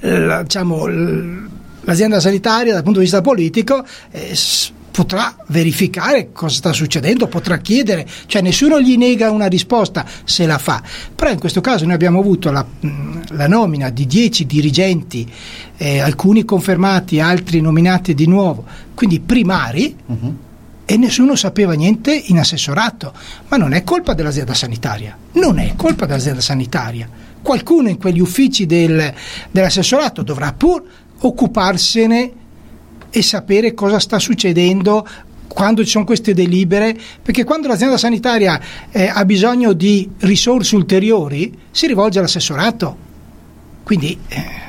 eh, 0.00 0.42
diciamo, 0.42 0.86
l'azienda 1.80 2.20
sanitaria 2.20 2.72
dal 2.72 2.84
punto 2.84 3.00
di 3.00 3.06
vista 3.06 3.20
politico 3.20 3.84
eh, 4.12 4.36
potrà 5.00 5.34
verificare 5.46 6.30
cosa 6.30 6.54
sta 6.54 6.72
succedendo, 6.74 7.26
potrà 7.26 7.56
chiedere, 7.56 8.06
cioè 8.26 8.42
nessuno 8.42 8.82
gli 8.82 8.98
nega 8.98 9.30
una 9.30 9.46
risposta 9.46 10.04
se 10.24 10.44
la 10.44 10.58
fa. 10.58 10.82
Però 11.14 11.30
in 11.30 11.38
questo 11.38 11.62
caso 11.62 11.86
noi 11.86 11.94
abbiamo 11.94 12.18
avuto 12.18 12.50
la, 12.50 12.62
la 13.28 13.48
nomina 13.48 13.88
di 13.88 14.06
dieci 14.06 14.44
dirigenti, 14.44 15.26
eh, 15.78 16.00
alcuni 16.00 16.44
confermati, 16.44 17.18
altri 17.18 17.62
nominati 17.62 18.12
di 18.12 18.26
nuovo, 18.26 18.66
quindi 18.92 19.20
primari. 19.20 19.96
Uh-huh. 20.04 20.36
E 20.84 20.96
nessuno 20.98 21.34
sapeva 21.34 21.72
niente 21.72 22.12
in 22.12 22.38
assessorato, 22.38 23.14
ma 23.48 23.56
non 23.56 23.72
è 23.72 23.82
colpa 23.84 24.12
dell'azienda 24.12 24.52
sanitaria, 24.52 25.16
non 25.32 25.58
è 25.60 25.72
colpa 25.76 26.04
dell'azienda 26.04 26.42
sanitaria. 26.42 27.08
Qualcuno 27.40 27.88
in 27.88 27.96
quegli 27.96 28.20
uffici 28.20 28.66
del, 28.66 29.14
dell'assessorato 29.50 30.22
dovrà 30.22 30.52
pur 30.52 30.82
occuparsene 31.20 32.32
e 33.10 33.22
sapere 33.22 33.74
cosa 33.74 33.98
sta 33.98 34.18
succedendo 34.18 35.06
quando 35.48 35.82
ci 35.84 35.90
sono 35.90 36.04
queste 36.04 36.32
delibere, 36.32 36.96
perché 37.22 37.44
quando 37.44 37.66
l'azienda 37.66 37.98
sanitaria 37.98 38.60
eh, 38.90 39.10
ha 39.12 39.24
bisogno 39.24 39.72
di 39.72 40.08
risorse 40.18 40.76
ulteriori 40.76 41.56
si 41.70 41.86
rivolge 41.86 42.18
all'assessorato. 42.18 42.96
Quindi... 43.82 44.16
Eh, 44.28 44.68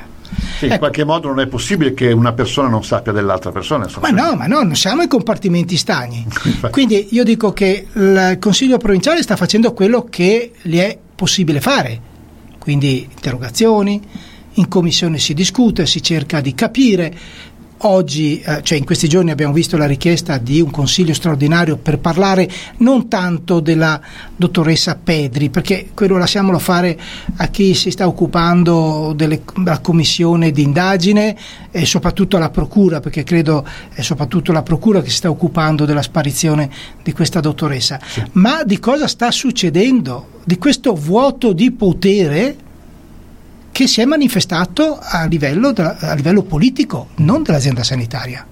sì, 0.58 0.64
ecco. 0.64 0.74
in 0.74 0.78
qualche 0.78 1.04
modo 1.04 1.28
non 1.28 1.40
è 1.40 1.46
possibile 1.46 1.92
che 1.94 2.10
una 2.10 2.32
persona 2.32 2.68
non 2.68 2.84
sappia 2.84 3.12
dell'altra 3.12 3.52
persona. 3.52 3.84
Insomma. 3.84 4.10
Ma 4.10 4.22
no, 4.22 4.34
ma 4.34 4.46
no, 4.46 4.62
non 4.62 4.74
siamo 4.74 5.02
in 5.02 5.08
compartimenti 5.08 5.76
stagni. 5.76 6.26
Quindi 6.70 7.08
io 7.10 7.22
dico 7.22 7.52
che 7.52 7.86
il 7.92 8.36
Consiglio 8.40 8.78
provinciale 8.78 9.22
sta 9.22 9.36
facendo 9.36 9.72
quello 9.72 10.06
che 10.08 10.52
gli 10.62 10.78
è 10.78 10.98
possibile 11.14 11.60
fare. 11.60 12.10
Quindi 12.58 13.08
interrogazioni, 13.10 14.00
in 14.54 14.68
commissione 14.68 15.18
si 15.18 15.34
discute, 15.34 15.86
si 15.86 16.02
cerca 16.02 16.40
di 16.40 16.54
capire, 16.54 17.14
Oggi, 17.84 18.40
eh, 18.40 18.60
cioè 18.62 18.78
in 18.78 18.84
questi 18.84 19.08
giorni 19.08 19.32
abbiamo 19.32 19.52
visto 19.52 19.76
la 19.76 19.86
richiesta 19.86 20.38
di 20.38 20.60
un 20.60 20.70
consiglio 20.70 21.14
straordinario 21.14 21.76
per 21.78 21.98
parlare 21.98 22.48
non 22.78 23.08
tanto 23.08 23.58
della 23.58 24.00
dottoressa 24.36 24.94
Pedri, 25.02 25.50
perché 25.50 25.88
quello 25.92 26.16
lasciamolo 26.16 26.60
fare 26.60 26.96
a 27.36 27.48
chi 27.48 27.74
si 27.74 27.90
sta 27.90 28.06
occupando 28.06 29.12
delle, 29.16 29.42
della 29.56 29.80
commissione 29.80 30.52
di 30.52 30.62
indagine 30.62 31.36
e 31.72 31.84
soprattutto 31.84 32.36
alla 32.36 32.50
procura, 32.50 33.00
perché 33.00 33.24
credo 33.24 33.66
è 33.92 34.02
soprattutto 34.02 34.52
la 34.52 34.62
procura 34.62 35.02
che 35.02 35.10
si 35.10 35.16
sta 35.16 35.30
occupando 35.30 35.84
della 35.84 36.02
sparizione 36.02 36.70
di 37.02 37.12
questa 37.12 37.40
dottoressa. 37.40 37.98
Sì. 38.06 38.22
Ma 38.32 38.62
di 38.62 38.78
cosa 38.78 39.08
sta 39.08 39.32
succedendo? 39.32 40.40
Di 40.44 40.56
questo 40.56 40.94
vuoto 40.94 41.52
di 41.52 41.72
potere 41.72 42.56
che 43.72 43.86
si 43.86 44.00
è 44.00 44.04
manifestato 44.04 44.98
a 45.00 45.24
livello, 45.24 45.72
a 45.74 46.14
livello 46.14 46.42
politico, 46.42 47.08
non 47.16 47.42
dell'azienda 47.42 47.82
sanitaria. 47.82 48.46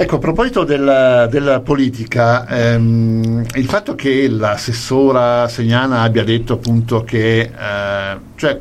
Ecco, 0.00 0.14
a 0.14 0.18
proposito 0.18 0.62
della, 0.62 1.26
della 1.26 1.58
politica, 1.58 2.46
ehm, 2.46 3.44
il 3.54 3.64
fatto 3.66 3.96
che 3.96 4.28
l'assessora 4.28 5.48
Segnana 5.48 6.02
abbia 6.02 6.22
detto 6.22 6.52
appunto 6.52 7.02
che, 7.02 7.40
eh, 7.40 8.18
cioè, 8.36 8.60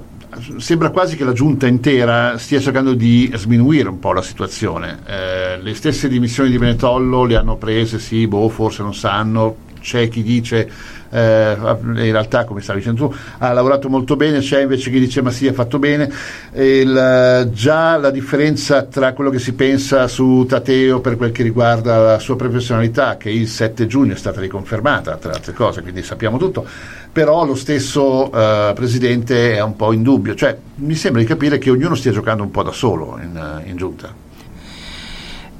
sembra 0.58 0.90
quasi 0.90 1.16
che 1.16 1.24
la 1.24 1.34
giunta 1.34 1.68
intera 1.68 2.40
stia 2.40 2.60
cercando 2.60 2.96
di 2.96 3.32
sminuire 3.36 3.88
un 3.88 4.00
po' 4.00 4.14
la 4.14 4.24
situazione. 4.24 4.98
Eh, 5.06 5.62
le 5.62 5.76
stesse 5.76 6.08
dimissioni 6.08 6.50
di 6.50 6.58
Benetollo 6.58 7.24
le 7.26 7.36
hanno 7.36 7.56
prese, 7.56 8.00
sì, 8.00 8.26
boh, 8.26 8.50
forse 8.50 8.82
non 8.82 8.96
sanno, 8.96 9.58
c'è 9.80 10.10
chi 10.10 10.24
dice 10.24 10.68
eh, 11.10 11.56
in 11.60 12.12
realtà 12.12 12.46
come 12.46 12.62
stavi 12.62 12.80
dicendo 12.80 13.08
tu 13.08 13.16
ha 13.40 13.52
lavorato 13.54 13.90
molto 13.90 14.16
bene, 14.16 14.40
c'è 14.40 14.62
invece 14.62 14.90
chi 14.92 15.00
dice 15.00 15.22
ma 15.22 15.32
sì 15.32 15.48
ha 15.48 15.54
fatto 15.54 15.80
bene, 15.80 16.12
il, 16.54 17.50
già 17.54 17.98
la 17.98 18.10
differenza 18.10 18.84
tra 18.84 19.14
quello 19.14 19.30
che 19.30 19.40
si 19.40 19.54
pensa 19.54 20.08
su 20.08 20.46
Tateo 20.48 21.00
per 21.00 21.18
quel 21.18 21.32
che 21.32 21.44
riguarda 21.44 21.98
la 21.98 22.20
sua 22.20 22.36
professionalità 22.36 23.18
che 23.18 23.30
il 23.30 23.48
7 23.48 23.88
giugno 23.88 24.14
è 24.14 24.18
stata 24.18 24.40
riconfermata 24.40 25.16
tra 25.18 25.34
altre 25.34 25.54
cose, 25.54 25.82
quindi 25.82 26.04
sappiamo 26.04 26.38
tutto, 26.38 26.66
però 27.12 27.46
lo 27.46 27.56
stesso 27.56 28.32
eh, 28.32 28.74
Presidente 28.74 29.56
è 29.56 29.62
un 29.62 29.76
po' 29.76 29.92
in 29.94 30.04
dubbio, 30.04 30.36
cioè 30.36 30.58
mi 30.76 30.96
sembra 30.96 31.22
di 31.22 31.28
capire 31.28 31.58
che 31.58 31.70
ognuno 31.70 31.96
stia 31.96 32.12
giocando 32.12 32.44
un 32.44 32.52
po' 32.52 32.64
da 32.64 32.72
solo 32.72 33.20
in, 33.22 33.62
in 33.66 33.76
giunta. 33.76 34.26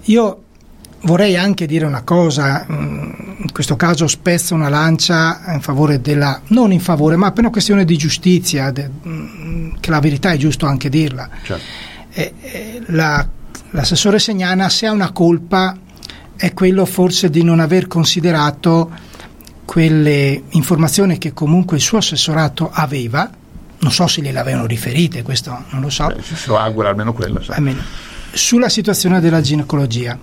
Io 0.10 0.44
vorrei 1.02 1.36
anche 1.36 1.66
dire 1.66 1.86
una 1.86 2.02
cosa, 2.02 2.66
mm, 2.70 3.10
in 3.38 3.52
questo 3.52 3.76
caso 3.76 4.08
spezzo 4.08 4.54
una 4.54 4.70
lancia 4.70 5.42
in 5.54 5.62
favore 5.62 6.02
della, 6.02 6.42
non 6.48 6.72
in 6.72 6.80
favore, 6.80 7.16
ma 7.16 7.32
per 7.32 7.44
una 7.44 7.52
questione 7.52 7.86
di 7.86 7.98
giustizia, 7.98 8.72
de, 8.72 8.90
mm, 9.08 9.76
che 9.80 9.90
la 9.90 10.00
verità 10.00 10.32
è 10.32 10.38
giusto 10.38 10.66
anche 10.66 10.90
dirla. 10.90 11.30
Certo. 11.44 11.64
Eh, 12.12 12.34
eh, 12.42 12.82
la, 12.88 13.28
l'assessore 13.72 14.20
Segnana 14.20 14.70
se 14.70 14.88
ha 14.88 14.92
una 14.92 15.12
colpa 15.12 15.78
è 16.36 16.54
quello 16.54 16.86
forse 16.86 17.30
di 17.30 17.44
non 17.44 17.60
aver 17.60 17.88
considerato 17.88 18.92
quelle 19.66 20.44
informazioni 20.50 21.18
che 21.18 21.34
comunque 21.34 21.78
il 21.78 21.84
suo 21.84 21.98
assessorato 21.98 22.70
aveva, 22.72 23.30
non 23.80 23.92
so 23.92 24.08
se 24.08 24.22
gliele 24.22 24.40
avevano 24.40 24.66
riferite, 24.66 25.24
questo 25.24 25.66
non 25.70 25.82
lo 25.82 25.90
so. 25.90 26.08
Beh, 26.08 26.22
si 26.22 26.50
augura 26.50 26.90
almeno 26.90 27.14
quello. 27.14 27.44
Almeno, 27.50 27.82
sulla 28.32 28.70
situazione 28.70 29.20
della 29.20 29.42
ginecologia. 29.42 30.18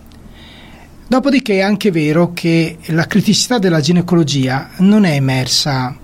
Dopodiché 1.06 1.58
è 1.58 1.60
anche 1.60 1.90
vero 1.90 2.32
che 2.32 2.78
la 2.86 3.06
criticità 3.06 3.58
della 3.58 3.80
ginecologia 3.80 4.70
non 4.78 5.04
è 5.04 5.12
emersa, 5.12 5.94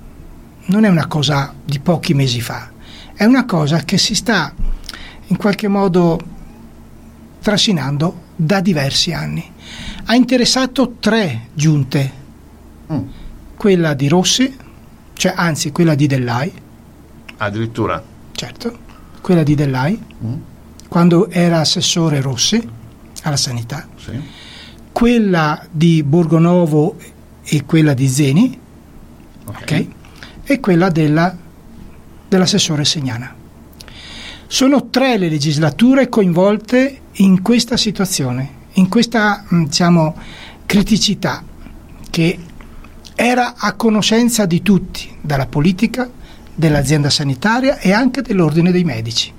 non 0.67 0.85
è 0.85 0.89
una 0.89 1.07
cosa 1.07 1.55
di 1.65 1.79
pochi 1.81 2.13
mesi 2.13 2.43
fa, 2.43 2.71
è 3.15 3.25
una 3.25 3.47
cosa 3.47 3.79
che 3.79 3.97
si 3.97 4.15
sta 4.15 4.53
in 5.29 5.37
qualche 5.37 5.69
modo 5.69 6.21
trascinando 7.41 8.29
da 8.37 8.61
diversi 8.61 9.13
anni. 9.15 9.51
Ha 10.05 10.15
interessato 10.15 10.97
tre 11.01 11.49
giunte, 11.55 12.13
mm. 12.93 13.03
quella 13.57 13.95
di 13.95 14.07
Rossi, 14.07 14.55
cioè 15.15 15.33
anzi 15.35 15.73
quella 15.73 15.95
di 15.95 16.07
Dellai. 16.07 16.53
Addirittura. 17.39 18.03
Certo, 18.33 18.79
quella 19.23 19.43
di 19.43 19.55
Dellai, 19.55 19.99
mm. 20.25 20.35
quando 20.89 21.31
era 21.31 21.61
assessore 21.61 22.21
Rossi 22.21 22.69
alla 23.23 23.39
sanità. 23.39 23.89
Sì 23.97 24.49
quella 25.01 25.65
di 25.71 26.03
Borgonovo 26.03 26.97
e 27.43 27.65
quella 27.65 27.95
di 27.95 28.07
Zeni 28.07 28.61
okay. 29.47 29.63
Okay, 29.63 29.93
e 30.45 30.61
quella 30.61 30.91
della, 30.91 31.35
dell'assessore 32.29 32.85
Segnana. 32.85 33.35
Sono 34.47 34.91
tre 34.91 35.17
le 35.17 35.31
legislature 35.31 36.11
coinvolte 36.11 37.01
in 37.13 37.41
questa 37.41 37.79
situazione, 37.79 38.51
in 38.73 38.91
questa 38.91 39.43
mm, 39.51 39.65
diciamo, 39.65 40.17
criticità 40.67 41.43
che 42.11 42.39
era 43.15 43.55
a 43.57 43.73
conoscenza 43.73 44.45
di 44.45 44.61
tutti, 44.61 45.17
dalla 45.19 45.47
politica, 45.47 46.11
dell'azienda 46.55 47.09
sanitaria 47.09 47.79
e 47.79 47.91
anche 47.93 48.21
dell'ordine 48.21 48.71
dei 48.71 48.85
medici. 48.85 49.33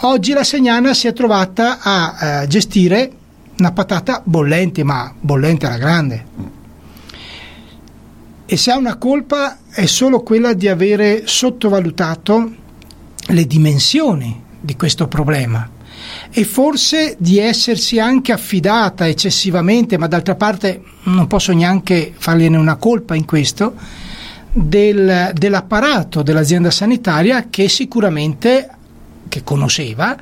Oggi 0.00 0.32
la 0.32 0.42
Segnana 0.42 0.94
si 0.94 1.06
è 1.06 1.12
trovata 1.12 1.78
a 1.80 2.42
uh, 2.42 2.46
gestire 2.48 3.18
una 3.58 3.72
patata 3.72 4.22
bollente, 4.24 4.84
ma 4.84 5.12
bollente 5.18 5.66
alla 5.66 5.78
grande. 5.78 6.24
E 8.44 8.56
se 8.56 8.70
ha 8.70 8.76
una 8.76 8.96
colpa 8.96 9.58
è 9.70 9.86
solo 9.86 10.20
quella 10.20 10.52
di 10.52 10.68
avere 10.68 11.22
sottovalutato 11.26 12.54
le 13.28 13.46
dimensioni 13.46 14.42
di 14.60 14.76
questo 14.76 15.08
problema 15.08 15.68
e 16.30 16.44
forse 16.44 17.16
di 17.18 17.38
essersi 17.38 17.98
anche 17.98 18.32
affidata 18.32 19.08
eccessivamente, 19.08 19.98
ma 19.98 20.06
d'altra 20.06 20.34
parte 20.34 20.82
non 21.04 21.26
posso 21.26 21.52
neanche 21.52 22.12
fargliene 22.16 22.56
una 22.56 22.76
colpa 22.76 23.14
in 23.14 23.24
questo, 23.24 23.74
del, 24.52 25.32
dell'apparato 25.34 26.22
dell'azienda 26.22 26.70
sanitaria 26.70 27.48
che 27.50 27.68
sicuramente 27.68 28.70
che 29.28 29.42
conosceva 29.42 30.16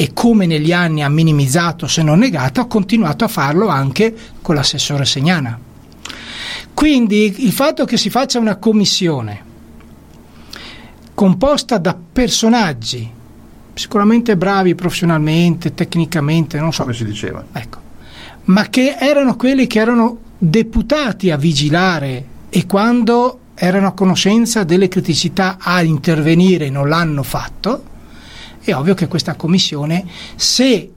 e 0.00 0.14
come 0.14 0.46
negli 0.46 0.72
anni 0.72 1.02
ha 1.02 1.10
minimizzato 1.10 1.86
se 1.86 2.02
non 2.02 2.20
negato, 2.20 2.62
ha 2.62 2.66
continuato 2.66 3.24
a 3.24 3.28
farlo 3.28 3.68
anche 3.68 4.16
con 4.40 4.54
l'assessore 4.54 5.04
Segnana. 5.04 5.60
Quindi 6.72 7.44
il 7.44 7.52
fatto 7.52 7.84
che 7.84 7.98
si 7.98 8.08
faccia 8.08 8.38
una 8.38 8.56
commissione 8.56 9.42
composta 11.12 11.76
da 11.76 11.94
personaggi 12.10 13.10
sicuramente 13.74 14.38
bravi 14.38 14.74
professionalmente, 14.74 15.74
tecnicamente, 15.74 16.58
non 16.58 16.72
so. 16.72 16.84
Come 16.84 16.94
si 16.94 17.04
diceva. 17.04 17.44
Ecco. 17.52 17.78
Ma 18.44 18.70
che 18.70 18.96
erano 18.98 19.36
quelli 19.36 19.66
che 19.66 19.80
erano 19.80 20.16
deputati 20.38 21.30
a 21.30 21.36
vigilare 21.36 22.24
e 22.48 22.64
quando 22.64 23.40
erano 23.54 23.88
a 23.88 23.92
conoscenza 23.92 24.64
delle 24.64 24.88
criticità 24.88 25.58
a 25.60 25.82
intervenire 25.82 26.70
non 26.70 26.88
l'hanno 26.88 27.22
fatto, 27.22 27.89
è 28.62 28.74
ovvio 28.74 28.94
che 28.94 29.08
questa 29.08 29.34
commissione, 29.34 30.04
se 30.36 30.90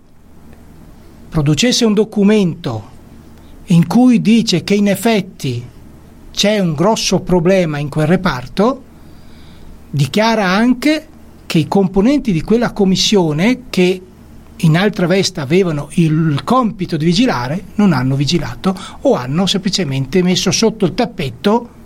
producesse 1.29 1.85
un 1.85 1.93
documento 1.93 2.91
in 3.67 3.87
cui 3.87 4.21
dice 4.21 4.63
che 4.63 4.75
in 4.75 4.87
effetti 4.87 5.65
c'è 6.31 6.59
un 6.59 6.73
grosso 6.73 7.21
problema 7.21 7.77
in 7.77 7.89
quel 7.89 8.07
reparto, 8.07 8.83
dichiara 9.89 10.45
anche 10.45 11.07
che 11.45 11.59
i 11.59 11.67
componenti 11.67 12.31
di 12.31 12.41
quella 12.41 12.73
commissione 12.73 13.63
che 13.69 14.01
in 14.57 14.77
altra 14.77 15.07
veste 15.07 15.39
avevano 15.39 15.89
il 15.93 16.43
compito 16.43 16.97
di 16.97 17.05
vigilare 17.05 17.63
non 17.75 17.93
hanno 17.93 18.15
vigilato 18.15 18.75
o 19.01 19.13
hanno 19.13 19.45
semplicemente 19.45 20.21
messo 20.21 20.51
sotto 20.51 20.85
il 20.85 20.93
tappeto 20.93 21.81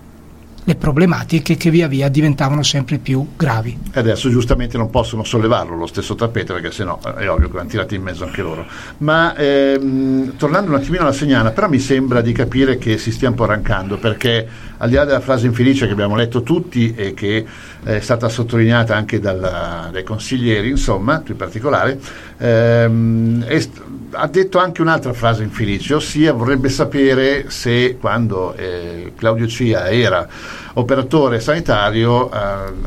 le 0.67 0.75
problematiche 0.75 1.55
che 1.55 1.69
via 1.69 1.88
via 1.88 2.09
diventavano 2.09 2.62
sempre 2.62 2.97
più 2.97 3.25
gravi. 3.38 3.77
E 3.89 4.00
adesso 4.00 4.29
giustamente 4.29 4.77
non 4.77 4.89
possono 4.89 5.24
sollevarlo 5.24 5.77
lo 5.77 5.88
stesso 5.88 6.13
tappeto 6.13 6.53
perché 6.53 6.71
sennò 6.71 7.00
è 7.00 7.29
ovvio 7.29 7.47
che 7.47 7.53
vanno 7.53 7.69
tirati 7.69 7.95
in 7.95 8.01
mezzo 8.01 8.25
anche 8.25 8.41
loro. 8.41 8.65
Ma 8.97 9.33
ehm, 9.33 10.36
tornando 10.36 10.71
un 10.71 10.75
attimino 10.75 11.03
alla 11.03 11.13
segnana, 11.13 11.51
però 11.51 11.69
mi 11.69 11.79
sembra 11.79 12.19
di 12.19 12.33
capire 12.33 12.77
che 12.77 12.97
si 12.97 13.13
stia 13.13 13.29
un 13.29 13.36
po' 13.36 13.45
arrancando 13.45 13.97
perché 13.97 14.45
al 14.79 14.89
di 14.89 14.95
là 14.95 15.05
della 15.05 15.21
frase 15.21 15.45
infelice 15.45 15.86
che 15.86 15.93
abbiamo 15.93 16.17
letto 16.17 16.43
tutti 16.43 16.93
e 16.93 17.13
che 17.13 17.45
è 17.83 18.00
stata 18.01 18.27
sottolineata 18.27 18.93
anche 18.93 19.21
dalla, 19.21 19.88
dai 19.89 20.03
consiglieri, 20.03 20.69
insomma, 20.69 21.19
tu 21.19 21.31
in 21.31 21.38
particolare, 21.38 21.97
ehm, 22.38 23.44
è, 23.44 23.67
ha 24.12 24.27
detto 24.27 24.58
anche 24.58 24.82
un'altra 24.82 25.13
frase 25.13 25.44
infelice, 25.44 25.94
ossia 25.94 26.34
vorrebbe 26.34 26.70
sapere 26.70 27.50
se 27.50 27.98
quando 28.00 28.53
eh, 28.56 29.13
Claudio 29.15 29.48
Cia 29.48 29.89
era 29.89 30.27
operatore 30.74 31.39
sanitario 31.39 32.32
eh, 32.32 32.38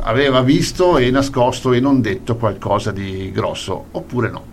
aveva 0.01 0.41
visto 0.43 0.99
e 0.99 1.11
nascosto 1.11 1.73
e 1.73 1.81
non 1.81 2.01
detto 2.01 2.37
qualcosa 2.37 2.91
di 2.91 3.31
grosso, 3.33 3.87
oppure 3.91 4.31
no. 4.31 4.45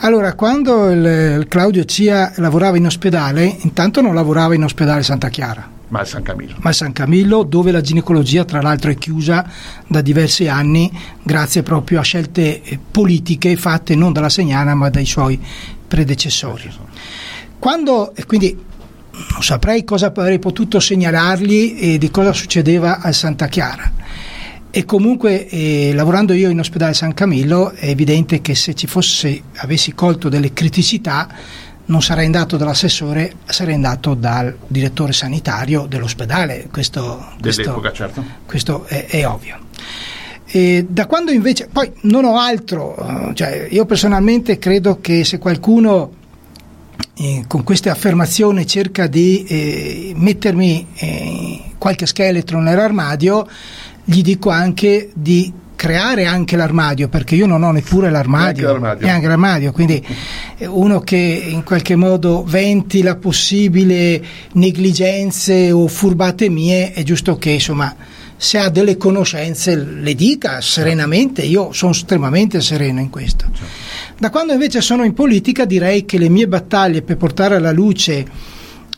Allora, 0.00 0.34
quando 0.34 0.90
il, 0.90 1.38
il 1.40 1.46
Claudio 1.48 1.84
Cia 1.84 2.32
lavorava 2.36 2.76
in 2.76 2.86
ospedale, 2.86 3.44
intanto 3.60 4.00
non 4.00 4.14
lavorava 4.14 4.54
in 4.54 4.64
ospedale 4.64 5.02
Santa 5.02 5.28
Chiara 5.28 5.74
ma 5.88 6.00
al 6.00 6.06
San 6.06 6.22
Camillo. 6.22 6.54
Ma 6.58 6.70
al 6.70 6.74
San 6.74 6.92
Camillo, 6.92 7.42
dove 7.42 7.70
la 7.70 7.80
ginecologia 7.80 8.44
tra 8.44 8.60
l'altro 8.60 8.90
è 8.90 8.96
chiusa 8.96 9.48
da 9.86 10.00
diversi 10.00 10.48
anni 10.48 10.90
grazie 11.22 11.62
proprio 11.62 12.00
a 12.00 12.02
scelte 12.02 12.62
eh, 12.62 12.78
politiche 12.90 13.56
fatte 13.56 13.94
non 13.94 14.12
dalla 14.12 14.28
Segnana 14.28 14.74
ma 14.74 14.90
dai 14.90 15.06
suoi 15.06 15.40
predecessori. 15.86 16.72
Quando, 17.58 18.12
quindi 18.26 18.64
non 19.30 19.42
saprei 19.42 19.84
cosa 19.84 20.12
avrei 20.14 20.38
potuto 20.38 20.78
segnalargli 20.80 21.76
e 21.78 21.98
di 21.98 22.10
cosa 22.10 22.32
succedeva 22.32 23.00
al 23.00 23.14
Santa 23.14 23.46
Chiara. 23.46 23.92
E 24.76 24.84
comunque 24.84 25.48
eh, 25.48 25.94
lavorando 25.94 26.34
io 26.34 26.50
in 26.50 26.58
ospedale 26.58 26.92
San 26.92 27.14
Camillo 27.14 27.70
è 27.70 27.88
evidente 27.88 28.42
che 28.42 28.54
se 28.54 28.74
ci 28.74 28.86
fosse, 28.86 29.44
avessi 29.54 29.94
colto 29.94 30.28
delle 30.28 30.52
criticità 30.52 31.30
non 31.86 32.02
sarà 32.02 32.20
andato 32.20 32.58
dall'assessore, 32.58 33.36
sarà 33.46 33.72
andato 33.72 34.12
dal 34.12 34.54
direttore 34.66 35.14
sanitario 35.14 35.86
dell'ospedale. 35.86 36.68
Questo, 36.70 37.24
questo, 37.40 37.90
certo. 37.94 38.22
questo 38.44 38.84
è, 38.84 39.06
è, 39.06 39.26
ovvio. 39.26 39.58
E 40.44 40.84
da 40.86 41.06
quando 41.06 41.30
invece, 41.30 41.70
poi 41.72 41.90
non 42.02 42.26
ho 42.26 42.38
altro, 42.38 43.32
cioè 43.32 43.68
io 43.70 43.86
personalmente 43.86 44.58
credo 44.58 45.00
che 45.00 45.24
se 45.24 45.38
qualcuno 45.38 46.12
eh, 47.14 47.44
con 47.46 47.64
queste 47.64 47.88
affermazioni 47.88 48.66
cerca 48.66 49.06
di 49.06 49.42
eh, 49.44 50.12
mettermi 50.14 50.86
eh, 50.96 51.60
qualche 51.78 52.04
scheletro 52.04 52.60
nell'armadio, 52.60 53.48
gli 54.08 54.22
dico 54.22 54.50
anche 54.50 55.10
di 55.14 55.52
creare 55.74 56.24
anche 56.24 56.56
l'armadio 56.56 57.08
perché 57.08 57.34
io 57.34 57.46
non 57.46 57.62
ho 57.62 57.70
neppure 57.70 58.08
l'armadio, 58.08 58.62
neanche 58.62 58.80
l'armadio, 58.80 59.06
neanche 59.06 59.26
l'armadio 59.26 59.72
quindi 59.72 60.06
uno 60.60 61.00
che 61.00 61.16
in 61.16 61.62
qualche 61.64 61.96
modo 61.96 62.44
ventila 62.44 63.16
possibili 63.16 64.24
negligenze 64.52 65.70
o 65.72 65.86
furbate 65.86 66.48
mie 66.48 66.92
è 66.92 67.02
giusto 67.02 67.36
che 67.36 67.50
insomma 67.50 67.94
se 68.38 68.58
ha 68.58 68.68
delle 68.68 68.96
conoscenze 68.96 69.76
le 69.76 70.14
dica 70.14 70.60
serenamente. 70.60 71.42
Io 71.42 71.72
sono 71.72 71.92
estremamente 71.92 72.60
sereno 72.60 73.00
in 73.00 73.08
questo. 73.08 73.46
Da 74.18 74.30
quando 74.30 74.52
invece 74.52 74.80
sono 74.82 75.04
in 75.04 75.14
politica 75.14 75.64
direi 75.64 76.04
che 76.04 76.18
le 76.18 76.28
mie 76.28 76.46
battaglie 76.46 77.02
per 77.02 77.16
portare 77.16 77.56
alla 77.56 77.72
luce 77.72 78.26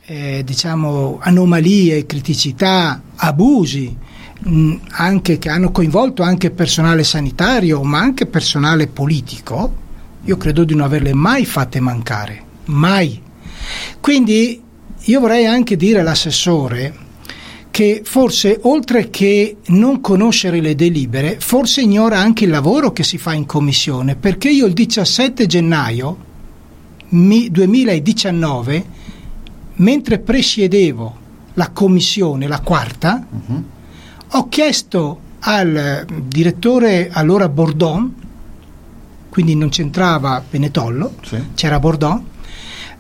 eh, 0.04 0.42
diciamo 0.44 1.18
anomalie, 1.20 2.04
criticità, 2.06 3.00
abusi 3.14 3.96
mh, 4.38 4.74
anche, 4.90 5.38
che 5.38 5.48
hanno 5.48 5.70
coinvolto 5.70 6.22
anche 6.22 6.50
personale 6.50 7.04
sanitario, 7.04 7.82
ma 7.82 7.98
anche 7.98 8.26
personale 8.26 8.86
politico, 8.86 9.86
io 10.24 10.36
credo 10.36 10.64
di 10.64 10.74
non 10.74 10.84
averle 10.84 11.14
mai 11.14 11.44
fatte 11.44 11.80
mancare, 11.80 12.42
mai. 12.66 13.20
Quindi 14.00 14.62
io 15.00 15.20
vorrei 15.20 15.46
anche 15.46 15.76
dire 15.76 16.00
all'assessore 16.00 17.06
che 17.70 18.02
forse 18.04 18.58
oltre 18.62 19.08
che 19.10 19.58
non 19.66 20.00
conoscere 20.00 20.60
le 20.60 20.74
delibere, 20.74 21.38
forse 21.38 21.82
ignora 21.82 22.18
anche 22.18 22.44
il 22.44 22.50
lavoro 22.50 22.92
che 22.92 23.04
si 23.04 23.18
fa 23.18 23.34
in 23.34 23.46
commissione, 23.46 24.16
perché 24.16 24.50
io 24.50 24.66
il 24.66 24.72
17 24.72 25.46
gennaio 25.46 26.26
2019, 27.08 28.84
mentre 29.74 30.18
presiedevo 30.18 31.16
la 31.54 31.70
commissione, 31.70 32.48
la 32.48 32.60
quarta, 32.60 33.24
uh-huh 33.30 33.76
ho 34.30 34.48
chiesto 34.48 35.20
al 35.40 36.06
direttore 36.26 37.08
allora 37.10 37.48
Bordon, 37.48 38.14
quindi 39.28 39.54
non 39.54 39.68
c'entrava 39.68 40.42
Benetollo, 40.48 41.14
sì. 41.22 41.38
c'era 41.54 41.78
Bordon, 41.78 42.24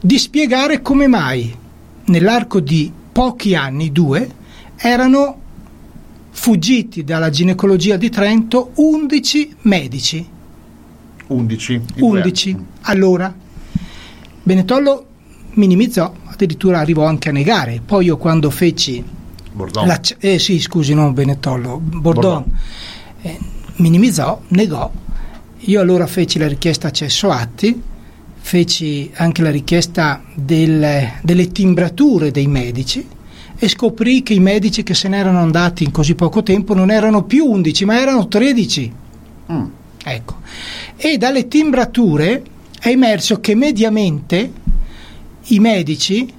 di 0.00 0.18
spiegare 0.18 0.80
come 0.80 1.06
mai 1.06 1.54
nell'arco 2.06 2.60
di 2.60 2.90
pochi 3.12 3.54
anni, 3.54 3.92
due, 3.92 4.30
erano 4.76 5.40
fuggiti 6.30 7.04
dalla 7.04 7.30
ginecologia 7.30 7.96
di 7.96 8.08
Trento 8.08 8.70
11 8.76 9.56
medici. 9.62 10.26
11? 11.26 11.82
11. 11.98 12.56
Allora, 12.82 13.34
Benetollo 14.42 15.06
minimizzò, 15.54 16.10
addirittura 16.24 16.78
arrivò 16.78 17.04
anche 17.04 17.28
a 17.28 17.32
negare. 17.32 17.82
Poi 17.84 18.06
io 18.06 18.16
quando 18.16 18.50
feci 18.50 19.04
Bordon. 19.58 19.86
La, 19.88 20.00
eh 20.20 20.38
sì, 20.38 20.60
scusi, 20.60 20.94
non 20.94 21.12
Benettollo, 21.12 21.78
Bordon, 21.78 22.02
Bordon. 22.02 22.44
Eh, 23.22 23.38
minimizzò, 23.76 24.40
negò. 24.48 24.88
Io 25.62 25.80
allora 25.80 26.06
feci 26.06 26.38
la 26.38 26.46
richiesta 26.46 26.86
accesso 26.86 27.30
atti, 27.30 27.82
feci 28.36 29.10
anche 29.14 29.42
la 29.42 29.50
richiesta 29.50 30.22
del, 30.32 31.10
delle 31.20 31.50
timbrature 31.50 32.30
dei 32.30 32.46
medici 32.46 33.04
e 33.58 33.68
scoprì 33.68 34.22
che 34.22 34.34
i 34.34 34.38
medici 34.38 34.84
che 34.84 34.94
se 34.94 35.08
n'erano 35.08 35.40
andati 35.40 35.82
in 35.82 35.90
così 35.90 36.14
poco 36.14 36.44
tempo 36.44 36.74
non 36.74 36.92
erano 36.92 37.24
più 37.24 37.44
11 37.44 37.84
ma 37.84 38.00
erano 38.00 38.28
13. 38.28 38.92
Mm. 39.50 39.64
Ecco. 40.04 40.36
E 40.96 41.18
dalle 41.18 41.48
timbrature 41.48 42.42
è 42.78 42.88
emerso 42.88 43.40
che 43.40 43.56
mediamente 43.56 44.52
i 45.46 45.58
medici 45.58 46.32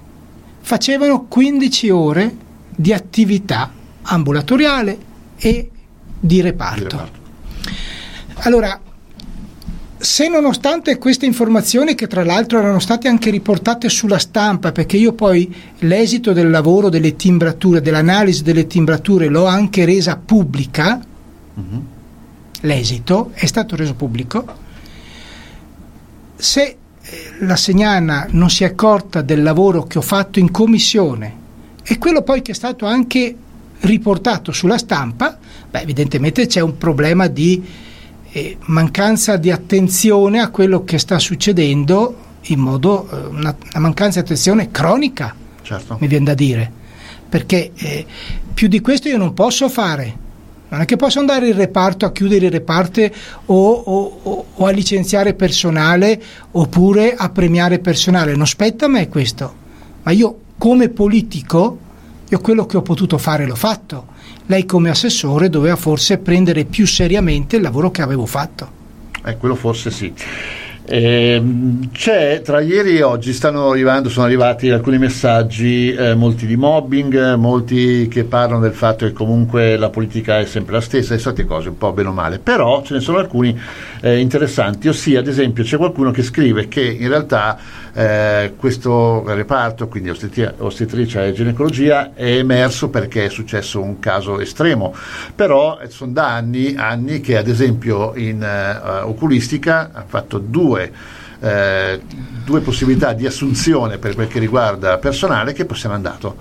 facevano 0.62 1.25
15 1.25 1.89
ore 1.89 2.47
di 2.79 2.93
attività 2.93 3.69
ambulatoriale 4.03 4.97
e 5.35 5.69
di 6.17 6.39
reparto. 6.39 6.83
Di 6.83 6.89
reparto. 6.89 7.19
Allora, 8.43 8.79
se 9.97 10.29
nonostante 10.29 10.97
queste 10.97 11.25
informazioni 11.25 11.93
che 11.93 12.07
tra 12.07 12.23
l'altro 12.23 12.57
erano 12.57 12.79
state 12.79 13.09
anche 13.09 13.31
riportate 13.31 13.89
sulla 13.89 14.17
stampa, 14.17 14.71
perché 14.71 14.95
io 14.95 15.11
poi 15.11 15.53
l'esito 15.79 16.31
del 16.31 16.49
lavoro 16.49 16.87
delle 16.87 17.17
timbrature, 17.17 17.81
dell'analisi 17.81 18.43
delle 18.43 18.65
timbrature 18.65 19.27
l'ho 19.27 19.45
anche 19.45 19.83
resa 19.83 20.15
pubblica, 20.15 21.01
uh-huh. 21.53 21.83
l'esito 22.61 23.31
è 23.33 23.45
stato 23.45 23.75
reso 23.75 23.93
pubblico, 23.93 24.45
se 26.37 26.63
eh, 26.63 26.77
la 27.39 27.57
Segnana 27.57 28.25
non 28.29 28.49
si 28.49 28.63
è 28.63 28.67
accorta 28.67 29.21
del 29.21 29.43
lavoro 29.43 29.83
che 29.83 29.97
ho 29.97 30.01
fatto 30.01 30.39
in 30.39 30.49
commissione 30.49 31.47
e 31.83 31.97
quello 31.97 32.21
poi 32.21 32.41
che 32.41 32.51
è 32.51 32.55
stato 32.55 32.85
anche 32.85 33.35
riportato 33.81 34.51
sulla 34.51 34.77
stampa, 34.77 35.37
beh, 35.69 35.81
evidentemente 35.81 36.47
c'è 36.47 36.59
un 36.59 36.77
problema 36.77 37.27
di 37.27 37.63
eh, 38.31 38.57
mancanza 38.65 39.37
di 39.37 39.51
attenzione 39.51 40.39
a 40.39 40.49
quello 40.49 40.83
che 40.83 40.97
sta 40.97 41.17
succedendo 41.17 42.27
in 42.43 42.59
modo, 42.59 43.09
eh, 43.11 43.15
una, 43.27 43.55
una 43.73 43.79
mancanza 43.79 44.19
di 44.19 44.25
attenzione 44.25 44.71
cronica, 44.71 45.33
certo. 45.61 45.97
mi 45.99 46.07
viene 46.07 46.25
da 46.25 46.33
dire, 46.33 46.71
perché 47.27 47.71
eh, 47.75 48.05
più 48.53 48.67
di 48.67 48.81
questo 48.81 49.07
io 49.07 49.17
non 49.17 49.33
posso 49.33 49.69
fare. 49.69 50.27
Non 50.71 50.81
è 50.81 50.85
che 50.85 50.97
posso 50.97 51.17
andare 51.17 51.47
in 51.47 51.55
reparto 51.55 52.05
a 52.05 52.11
chiudere 52.11 52.45
il 52.45 52.51
reparto 52.51 53.01
o, 53.45 53.71
o, 53.71 54.45
o, 54.53 54.65
a 54.67 54.69
licenziare 54.69 55.33
personale 55.33 56.21
oppure 56.51 57.15
a 57.15 57.29
premiare 57.29 57.79
personale. 57.79 58.35
Non 58.35 58.45
spetta 58.45 58.85
a 58.85 58.87
me 58.87 59.09
questo. 59.09 59.51
Ma 60.03 60.11
io 60.11 60.39
come 60.59 60.89
politico, 60.89 61.79
io 62.27 62.39
quello 62.39 62.65
che 62.65 62.75
ho 62.75 62.81
potuto 62.81 63.17
fare 63.17 63.47
l'ho 63.47 63.55
fatto. 63.55 64.07
Lei 64.47 64.65
come 64.65 64.89
assessore 64.89 65.49
doveva 65.49 65.77
forse 65.77 66.17
prendere 66.17 66.65
più 66.65 66.85
seriamente 66.85 67.55
il 67.55 67.61
lavoro 67.61 67.89
che 67.89 68.01
avevo 68.01 68.25
fatto. 68.25 68.69
Eh, 69.25 69.37
quello 69.37 69.55
forse 69.55 69.89
sì. 69.89 70.13
Eh, 70.91 71.41
c'è 71.91 72.41
tra 72.43 72.61
ieri 72.61 72.97
e 72.97 73.03
oggi 73.03 73.31
stanno 73.31 73.69
arrivando, 73.69 74.09
sono 74.09 74.25
arrivati 74.25 74.71
alcuni 74.71 74.97
messaggi, 74.97 75.93
eh, 75.93 76.15
molti 76.15 76.47
di 76.47 76.57
mobbing, 76.57 77.35
molti 77.35 78.07
che 78.07 78.23
parlano 78.23 78.59
del 78.59 78.73
fatto 78.73 79.05
che 79.05 79.13
comunque 79.13 79.77
la 79.77 79.89
politica 79.89 80.39
è 80.39 80.45
sempre 80.45 80.73
la 80.73 80.81
stessa, 80.81 81.13
le 81.13 81.19
solite 81.19 81.45
cose, 81.45 81.69
un 81.69 81.77
po' 81.77 81.93
bene 81.93 82.09
o 82.09 82.11
male, 82.11 82.39
però 82.39 82.81
ce 82.81 82.95
ne 82.95 83.01
sono 83.01 83.19
alcuni 83.19 83.55
eh, 84.01 84.17
interessanti, 84.17 84.87
ossia 84.87 85.19
ad 85.19 85.27
esempio 85.27 85.63
c'è 85.63 85.77
qualcuno 85.77 86.09
che 86.09 86.23
scrive 86.23 86.67
che 86.67 86.81
in 86.81 87.07
realtà 87.07 87.59
eh, 87.93 88.54
questo 88.58 89.23
reparto, 89.25 89.88
quindi 89.88 90.10
ostetricia, 90.10 90.54
ostetricia 90.58 91.25
e 91.25 91.34
ginecologia, 91.34 92.13
è 92.13 92.38
emerso 92.38 92.89
perché 92.89 93.25
è 93.25 93.30
successo 93.30 93.82
un 93.82 93.99
caso 93.99 94.39
estremo, 94.39 94.93
però 95.34 95.80
eh, 95.80 95.89
sono 95.89 96.12
da 96.12 96.34
anni, 96.34 96.75
anni 96.75 97.21
che 97.21 97.38
ad 97.38 97.47
esempio 97.47 98.15
in 98.15 98.41
uh, 98.41 99.08
oculistica 99.08 99.91
ha 99.93 100.04
fatto 100.08 100.38
due 100.38 100.91
eh, 101.41 102.02
due 102.43 102.60
possibilità 102.60 103.13
di 103.13 103.25
assunzione 103.25 103.97
per 103.97 104.13
quel 104.13 104.28
che 104.28 104.39
riguarda 104.39 104.97
personale 104.97 105.54
che 105.54 105.63
poi 105.63 105.78
se 105.78 105.88
n'è 105.88 105.93
andato 105.93 106.36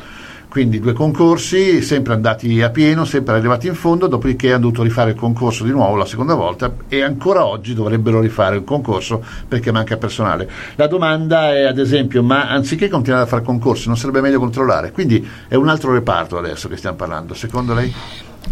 quindi 0.49 0.81
due 0.81 0.95
concorsi, 0.95 1.83
sempre 1.83 2.15
andati 2.15 2.63
a 2.63 2.71
pieno, 2.71 3.05
sempre 3.05 3.35
arrivati 3.35 3.67
in 3.67 3.75
fondo, 3.75 4.07
dopodiché 4.07 4.49
hanno 4.53 4.63
dovuto 4.63 4.83
rifare 4.83 5.11
il 5.11 5.17
concorso 5.17 5.65
di 5.65 5.71
nuovo 5.71 5.97
la 5.97 6.07
seconda 6.07 6.35
volta 6.35 6.75
e 6.89 7.03
ancora 7.03 7.45
oggi 7.45 7.75
dovrebbero 7.75 8.21
rifare 8.21 8.57
il 8.57 8.65
concorso 8.65 9.23
perché 9.47 9.71
manca 9.71 9.97
personale. 9.99 10.49
La 10.77 10.87
domanda 10.87 11.55
è 11.55 11.65
ad 11.65 11.79
esempio, 11.79 12.23
ma 12.23 12.49
anziché 12.49 12.89
continuare 12.89 13.25
a 13.25 13.27
fare 13.27 13.43
concorsi 13.43 13.89
non 13.89 13.97
sarebbe 13.97 14.23
meglio 14.23 14.39
controllare? 14.39 14.91
Quindi 14.91 15.27
è 15.49 15.55
un 15.55 15.69
altro 15.69 15.93
reparto 15.93 16.39
adesso 16.39 16.69
che 16.69 16.77
stiamo 16.77 16.97
parlando, 16.97 17.35
secondo 17.35 17.75
lei? 17.75 17.93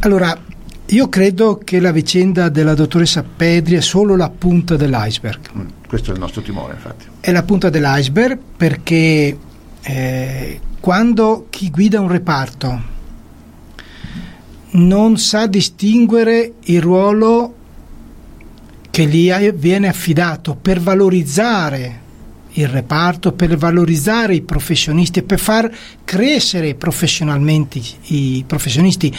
Allora, 0.01 0.37
io 0.89 1.09
credo 1.09 1.61
che 1.65 1.81
la 1.81 1.91
vicenda 1.91 2.49
della 2.49 2.75
dottoressa 2.75 3.25
Pedri 3.25 3.77
è 3.77 3.81
solo 3.81 4.17
la 4.17 4.31
punta 4.31 4.77
dell'iceberg. 4.77 5.41
Mm, 5.57 5.67
questo 5.89 6.11
è 6.11 6.15
il 6.15 6.21
nostro 6.21 6.43
timore, 6.43 6.75
infatti. 6.75 7.07
È 7.21 7.33
la 7.33 7.43
punta 7.43 7.71
dell'iceberg 7.71 8.39
perché 8.57 9.37
eh, 9.83 10.61
quando 10.87 11.49
chi 11.51 11.69
guida 11.69 11.99
un 11.99 12.07
reparto 12.07 12.81
non 14.71 15.19
sa 15.19 15.49
distinguere 15.49 16.53
il 16.67 16.81
ruolo 16.81 17.55
che 18.89 19.07
gli 19.07 19.29
viene 19.55 19.89
affidato 19.89 20.55
per 20.55 20.79
valorizzare 20.79 22.01
il 22.53 22.69
reparto, 22.69 23.33
per 23.33 23.57
valorizzare 23.57 24.37
i 24.37 24.43
professionisti, 24.43 25.25
per 25.25 25.41
far 25.41 25.69
crescere 26.05 26.77
professionalmente 26.77 27.81
i 28.05 28.45
professionisti, 28.47 29.13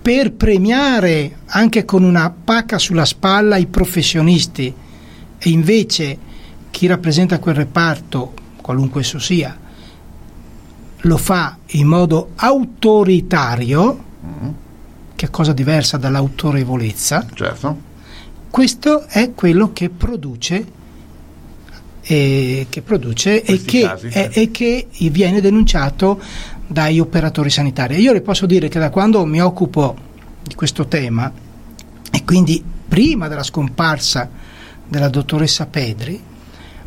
per 0.00 0.34
premiare 0.34 1.38
anche 1.46 1.84
con 1.84 2.04
una 2.04 2.30
pacca 2.30 2.78
sulla 2.78 3.04
spalla 3.04 3.56
i 3.56 3.66
professionisti. 3.66 4.72
E 5.36 5.50
invece 5.50 6.16
chi 6.70 6.86
rappresenta 6.86 7.40
quel 7.40 7.56
reparto, 7.56 8.34
qualunque 8.62 9.00
esso 9.00 9.18
sia, 9.18 9.66
lo 11.02 11.16
fa 11.16 11.56
in 11.66 11.86
modo 11.86 12.30
autoritario, 12.34 14.04
mm. 14.24 14.48
che 15.14 15.26
è 15.26 15.30
cosa 15.30 15.52
diversa 15.52 15.96
dall'autorevolezza, 15.96 17.26
certo. 17.32 17.78
questo 18.50 19.04
è 19.06 19.32
quello 19.34 19.72
che 19.72 19.90
produce 19.90 20.76
e 22.02 22.66
che, 22.70 22.82
produce 22.82 23.42
e 23.42 23.62
che, 23.62 23.82
casi, 23.82 24.10
certo. 24.10 24.38
e 24.38 24.50
che, 24.50 24.86
viene 25.10 25.40
denunciato 25.40 26.20
dagli 26.66 26.98
operatori 26.98 27.50
sanitari. 27.50 28.00
Io 28.00 28.12
le 28.12 28.22
posso 28.22 28.46
dire 28.46 28.68
che 28.68 28.78
da 28.78 28.90
quando 28.90 29.24
mi 29.26 29.40
occupo 29.40 29.96
di 30.42 30.54
questo 30.54 30.86
tema 30.86 31.30
e 32.10 32.24
quindi 32.24 32.64
prima 32.88 33.28
della 33.28 33.42
scomparsa 33.42 34.28
della 34.86 35.10
dottoressa 35.10 35.66
Pedri, 35.66 36.20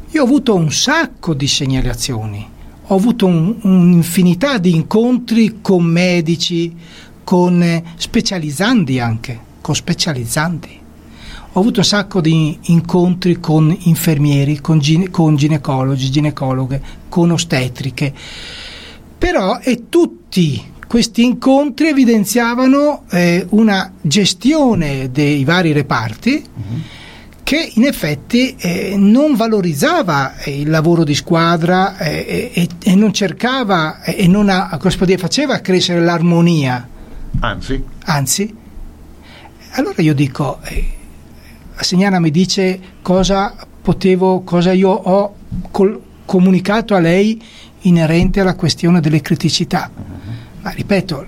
io 0.10 0.22
ho 0.22 0.26
avuto 0.26 0.56
un 0.56 0.72
sacco 0.72 1.34
di 1.34 1.48
segnalazioni 1.48 2.50
ho 2.92 2.96
avuto 2.96 3.26
un, 3.26 3.56
un'infinità 3.62 4.58
di 4.58 4.76
incontri 4.76 5.60
con 5.62 5.84
medici, 5.86 6.76
con 7.24 7.64
eh, 7.64 7.84
specializzanti 7.96 9.00
anche, 9.00 9.40
con 9.62 9.74
specializzanti. 9.74 10.80
Ho 11.54 11.60
avuto 11.60 11.80
un 11.80 11.86
sacco 11.86 12.20
di 12.20 12.58
incontri 12.64 13.40
con 13.40 13.76
infermieri, 13.84 14.60
con, 14.60 14.80
gine, 14.80 15.10
con 15.10 15.38
ginecologi, 15.38 16.12
ginecologhe, 16.12 16.82
con 17.08 17.32
ostetriche. 17.32 18.14
Però 19.18 19.60
e 19.60 19.88
tutti 19.88 20.62
questi 20.86 21.24
incontri 21.24 21.88
evidenziavano 21.88 23.04
eh, 23.10 23.46
una 23.52 23.94
gestione 24.02 25.12
dei 25.12 25.46
vari 25.46 25.72
reparti. 25.72 26.32
Mm-hmm 26.32 26.80
che 27.52 27.74
in 27.74 27.84
effetti 27.84 28.56
eh, 28.56 28.96
non 28.96 29.36
valorizzava 29.36 30.36
il 30.46 30.70
lavoro 30.70 31.04
di 31.04 31.14
squadra 31.14 31.98
eh, 31.98 32.50
e, 32.54 32.70
e, 32.82 32.96
non 32.96 33.12
cercava 33.12 34.04
e 34.04 34.26
non 34.26 34.48
ha, 34.48 34.80
dire, 35.02 35.18
faceva 35.18 35.60
crescere 35.60 36.00
l'armonia. 36.00 36.88
Anzi. 37.42 37.84
Anzi. 38.06 38.56
Allora 39.72 40.02
io 40.02 40.14
dico, 40.14 40.60
eh, 40.64 40.92
la 41.76 41.84
Segnana 41.84 42.22
mi 42.22 42.32
dice 42.32 42.80
cosa 43.02 43.54
potevo, 43.82 44.44
cosa 44.44 44.72
io 44.72 44.90
ho 44.90 45.36
col, 45.72 46.02
comunicato 46.24 46.96
a 46.96 47.00
lei 47.00 47.44
inerente 47.82 48.40
alla 48.40 48.56
questione 48.56 49.02
delle 49.02 49.20
criticità. 49.20 49.92
Ma 50.62 50.70
ripeto, 50.70 51.26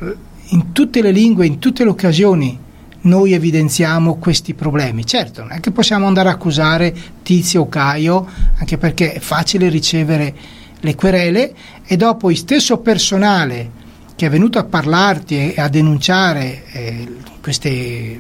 in 0.51 0.71
tutte 0.71 1.01
le 1.01 1.11
lingue, 1.11 1.45
in 1.45 1.59
tutte 1.59 1.83
le 1.83 1.89
occasioni 1.89 2.62
noi 3.03 3.33
evidenziamo 3.33 4.15
questi 4.15 4.53
problemi. 4.53 5.05
Certo, 5.05 5.41
non 5.41 5.51
è 5.53 5.59
che 5.59 5.71
possiamo 5.71 6.07
andare 6.07 6.29
a 6.29 6.33
accusare 6.33 6.93
Tizio 7.23 7.61
o 7.61 7.69
Caio, 7.69 8.27
anche 8.57 8.77
perché 8.77 9.13
è 9.13 9.19
facile 9.19 9.69
ricevere 9.69 10.33
le 10.79 10.95
querele 10.95 11.53
e 11.85 11.95
dopo 11.95 12.29
il 12.29 12.37
stesso 12.37 12.79
personale 12.79 13.81
che 14.15 14.27
è 14.27 14.29
venuto 14.29 14.59
a 14.59 14.63
parlarti 14.63 15.53
e 15.53 15.61
a 15.61 15.67
denunciare 15.67 16.63
eh, 16.71 17.07
queste, 17.41 18.19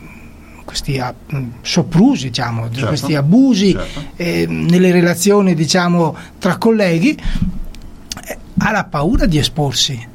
questi 0.65 0.97
uh, 0.97 1.51
soprusi, 1.61 2.27
diciamo, 2.27 2.69
certo, 2.71 2.87
questi 2.87 3.15
abusi 3.15 3.71
certo. 3.71 4.03
eh, 4.15 4.45
nelle 4.47 4.91
relazioni 4.91 5.53
diciamo, 5.53 6.15
tra 6.39 6.57
colleghi, 6.57 7.17
eh, 8.25 8.37
ha 8.57 8.71
la 8.71 8.85
paura 8.85 9.25
di 9.25 9.37
esporsi. 9.37 10.11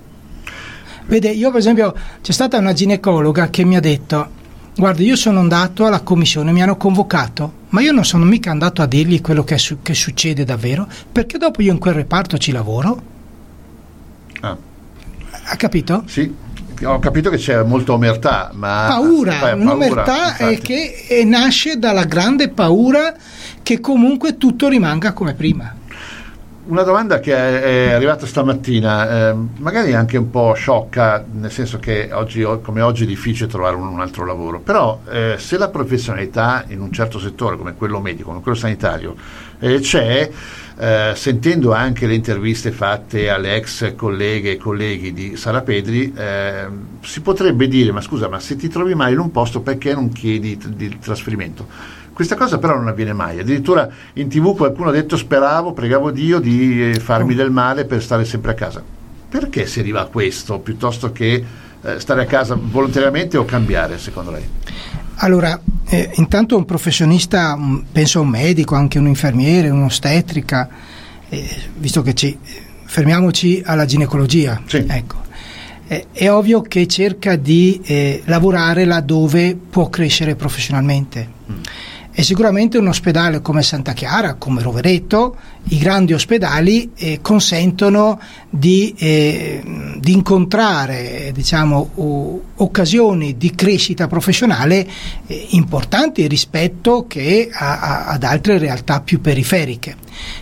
Vede, 1.07 1.31
io 1.31 1.50
per 1.50 1.61
esempio 1.61 1.94
c'è 2.20 2.33
stata 2.33 2.59
una 2.59 2.72
ginecologa 2.72 3.48
che 3.48 3.64
mi 3.64 3.76
ha 3.76 3.81
detto 3.81 4.37
Guarda, 4.79 5.03
io 5.03 5.17
sono 5.17 5.41
andato 5.41 5.87
alla 5.87 6.03
commissione, 6.03 6.53
mi 6.53 6.62
hanno 6.62 6.77
convocato, 6.77 7.53
ma 7.71 7.81
io 7.81 7.91
non 7.91 8.05
sono 8.05 8.25
mica 8.25 8.53
andato 8.53 8.81
a 8.81 8.87
dirgli 8.87 9.21
quello 9.21 9.43
che, 9.43 9.59
su- 9.59 9.83
che 9.83 9.93
succede 9.93 10.45
davvero, 10.45 10.87
perché 11.11 11.37
dopo 11.37 11.61
io 11.62 11.73
in 11.73 11.79
quel 11.79 11.95
reparto 11.95 12.38
ci 12.38 12.53
lavoro. 12.53 13.03
Ah. 14.41 14.57
Ha 15.47 15.57
capito? 15.57 16.05
Sì, 16.07 16.33
ho 16.85 17.01
capito 17.01 17.29
che 17.29 17.38
c'è 17.38 17.61
molta 17.64 17.93
omertà, 17.93 18.53
ma... 18.55 18.85
Paura, 18.91 19.53
un'omertà 19.57 20.37
è 20.37 20.57
che 20.61 21.25
nasce 21.27 21.77
dalla 21.81 22.05
grande 22.05 22.49
paura 22.49 23.17
che 23.61 23.81
comunque 23.81 24.37
tutto 24.37 24.69
rimanga 24.69 25.12
come 25.12 25.35
prima 25.35 25.75
una 26.68 26.83
domanda 26.83 27.18
che 27.18 27.35
è 27.35 27.92
arrivata 27.92 28.26
stamattina, 28.26 29.31
eh, 29.31 29.35
magari 29.57 29.94
anche 29.94 30.18
un 30.18 30.31
po' 30.31 30.52
sciocca, 30.52 31.24
nel 31.33 31.50
senso 31.50 31.78
che 31.78 32.11
oggi, 32.12 32.42
come 32.62 32.83
oggi 32.83 33.04
è 33.04 33.07
difficile 33.07 33.48
trovare 33.48 33.76
un, 33.76 33.87
un 33.87 34.00
altro 34.00 34.26
lavoro, 34.26 34.61
però 34.61 35.00
eh, 35.11 35.37
se 35.38 35.57
la 35.57 35.68
professionalità 35.68 36.64
in 36.68 36.81
un 36.81 36.92
certo 36.92 37.18
settore 37.18 37.57
come 37.57 37.74
quello 37.74 38.00
medico, 38.00 38.28
come 38.28 38.42
quello 38.42 38.57
sanitario, 38.57 39.16
eh, 39.61 39.81
c'è, 39.81 40.31
eh, 40.78 41.12
sentendo 41.14 41.72
anche 41.72 42.07
le 42.07 42.14
interviste 42.14 42.70
fatte 42.70 43.31
alle 43.31 43.57
ex 43.57 43.94
colleghe 43.96 44.52
e 44.52 44.57
colleghi 44.59 45.14
di 45.14 45.37
Sara 45.37 45.62
Pedri, 45.62 46.12
eh, 46.14 46.66
si 47.00 47.22
potrebbe 47.22 47.66
dire, 47.66 47.92
ma 47.92 48.02
scusa, 48.02 48.28
ma 48.28 48.40
se 48.40 48.57
ti 48.57 48.68
trovi 48.68 48.94
mai 48.94 49.14
in 49.14 49.20
un 49.20 49.31
posto 49.31 49.62
perché 49.62 49.94
non 49.94 50.12
chiedi 50.12 50.59
il 50.76 50.98
trasferimento? 50.98 51.96
Questa 52.18 52.35
cosa 52.35 52.59
però 52.59 52.74
non 52.74 52.88
avviene 52.88 53.12
mai, 53.12 53.38
addirittura 53.38 53.88
in 54.14 54.26
tv 54.26 54.57
qualcuno 54.57 54.88
ha 54.88 54.92
detto 54.92 55.16
speravo, 55.16 55.72
pregavo 55.72 56.11
Dio 56.11 56.40
di 56.40 56.90
eh, 56.90 56.98
farmi 56.98 57.33
del 57.37 57.52
male 57.52 57.85
per 57.85 58.02
stare 58.02 58.24
sempre 58.24 58.50
a 58.50 58.54
casa. 58.54 58.83
Perché 59.28 59.66
si 59.68 59.78
arriva 59.78 60.00
a 60.00 60.07
questo 60.07 60.59
piuttosto 60.59 61.12
che 61.12 61.44
eh, 61.81 62.00
stare 62.00 62.22
a 62.22 62.24
casa 62.24 62.59
volontariamente 62.61 63.37
o 63.37 63.44
cambiare 63.44 63.98
secondo 63.98 64.33
lei? 64.33 64.42
Allora, 65.18 65.61
eh, 65.87 66.11
intanto 66.14 66.57
un 66.57 66.64
professionista, 66.64 67.57
penso 67.92 68.18
a 68.18 68.22
un 68.22 68.31
medico, 68.31 68.74
anche 68.74 68.98
un 68.98 69.07
infermiere, 69.07 69.70
un'ostetrica, 69.70 70.68
eh, 71.28 71.48
visto 71.76 72.02
che 72.02 72.14
ci 72.14 72.37
fermiamoci 72.85 73.62
alla 73.64 73.85
ginecologia, 73.85 74.61
sì. 74.66 74.85
ecco, 74.88 75.22
eh, 75.87 76.07
è 76.11 76.28
ovvio 76.33 76.62
che 76.62 76.88
cerca 76.88 77.37
di 77.37 77.81
eh, 77.85 78.22
lavorare 78.24 78.85
laddove 78.87 79.54
può 79.54 79.88
crescere 79.88 80.35
professionalmente. 80.35 81.28
Mm. 81.48 81.57
E 82.18 82.24
sicuramente 82.24 82.78
un 82.78 82.88
ospedale 82.88 83.40
come 83.40 83.62
Santa 83.62 83.92
Chiara, 83.92 84.35
come 84.35 84.61
Rovereto, 84.61 85.37
i 85.68 85.78
grandi 85.78 86.14
ospedali 86.14 86.90
eh, 86.96 87.20
consentono 87.22 88.18
di, 88.50 88.92
eh, 88.98 89.62
di 90.00 90.12
incontrare 90.14 91.31
diciamo, 91.33 91.90
o, 91.94 92.42
occasioni 92.57 93.37
di 93.37 93.54
crescita 93.54 94.09
professionale 94.09 94.85
eh, 95.28 95.46
importanti 95.50 96.26
rispetto 96.26 97.07
che 97.07 97.50
a, 97.52 97.78
a, 97.78 98.04
ad 98.07 98.24
altre 98.24 98.59
realtà 98.59 99.00
più 99.00 99.20
periferiche. 99.20 99.94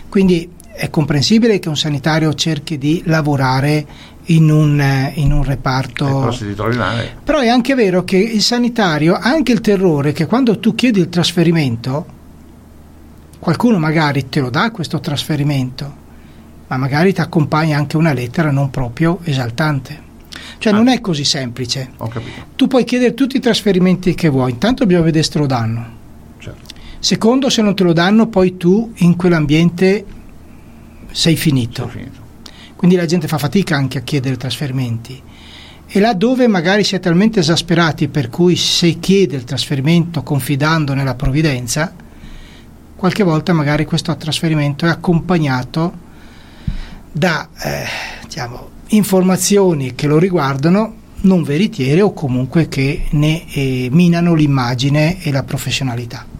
Quindi 0.09 0.49
è 0.73 0.89
comprensibile 0.89 1.59
che 1.59 1.69
un 1.69 1.77
sanitario 1.77 2.33
cerchi 2.33 2.79
di 2.79 3.03
lavorare 3.05 3.85
in 4.27 4.49
un, 4.49 4.79
eh, 4.79 5.13
in 5.15 5.31
un 5.31 5.43
reparto. 5.43 6.29
Eh, 6.29 7.11
però, 7.23 7.39
è 7.39 7.47
anche 7.47 7.75
vero 7.75 8.03
che 8.03 8.17
il 8.17 8.41
sanitario 8.41 9.13
ha 9.13 9.29
anche 9.29 9.51
il 9.51 9.61
terrore 9.61 10.11
che 10.11 10.25
quando 10.25 10.59
tu 10.59 10.75
chiedi 10.75 10.99
il 10.99 11.09
trasferimento, 11.09 12.05
qualcuno 13.39 13.77
magari 13.77 14.27
te 14.29 14.39
lo 14.39 14.49
dà 14.49 14.71
questo 14.71 14.99
trasferimento, 14.99 16.05
ma 16.67 16.77
magari 16.77 17.13
ti 17.13 17.21
accompagna 17.21 17.77
anche 17.77 17.97
una 17.97 18.13
lettera 18.13 18.51
non 18.51 18.69
proprio 18.69 19.19
esaltante. 19.23 20.05
Cioè 20.57 20.73
ah. 20.73 20.75
non 20.75 20.87
è 20.87 20.99
così 20.99 21.23
semplice. 21.23 21.91
Tu 22.55 22.67
puoi 22.67 22.83
chiedere 22.83 23.13
tutti 23.13 23.37
i 23.37 23.39
trasferimenti 23.39 24.15
che 24.15 24.29
vuoi, 24.29 24.51
intanto 24.51 24.85
bisogna 24.85 25.05
vedere 25.05 25.23
se 25.23 25.31
te 25.31 25.39
lo 25.39 25.45
danno. 25.45 25.95
Certo. 26.39 26.75
Secondo, 26.99 27.49
se 27.49 27.61
non 27.61 27.75
te 27.75 27.83
lo 27.83 27.93
danno, 27.93 28.27
poi 28.27 28.57
tu 28.57 28.91
in 28.97 29.15
quell'ambiente 29.15 30.05
sei 31.11 31.35
finito. 31.37 31.83
Sei 31.83 32.01
finito. 32.01 32.26
Quindi 32.77 32.95
la 32.95 33.05
gente 33.05 33.27
fa 33.27 33.37
fatica 33.37 33.75
anche 33.75 33.97
a 33.97 34.01
chiedere 34.01 34.37
trasferimenti. 34.37 35.21
E 35.89 35.99
là 35.99 36.13
dove 36.13 36.47
magari 36.47 36.83
si 36.83 36.95
è 36.95 36.99
talmente 36.99 37.39
esasperati 37.39 38.07
per 38.07 38.29
cui 38.29 38.55
si 38.55 38.99
chiede 38.99 39.35
il 39.35 39.43
trasferimento 39.43 40.23
confidando 40.23 40.93
nella 40.93 41.15
provvidenza, 41.15 41.93
qualche 42.95 43.23
volta 43.23 43.51
magari 43.51 43.85
questo 43.85 44.15
trasferimento 44.15 44.85
è 44.85 44.89
accompagnato 44.89 46.05
da 47.11 47.49
eh, 47.63 47.85
diciamo, 48.25 48.69
informazioni 48.89 49.95
che 49.95 50.07
lo 50.07 50.19
riguardano 50.19 51.05
non 51.21 51.41
veritiere 51.43 52.01
o 52.01 52.13
comunque 52.13 52.67
che 52.67 53.05
ne 53.11 53.43
eh, 53.51 53.89
minano 53.91 54.35
l'immagine 54.35 55.21
e 55.23 55.31
la 55.31 55.43
professionalità. 55.43 56.36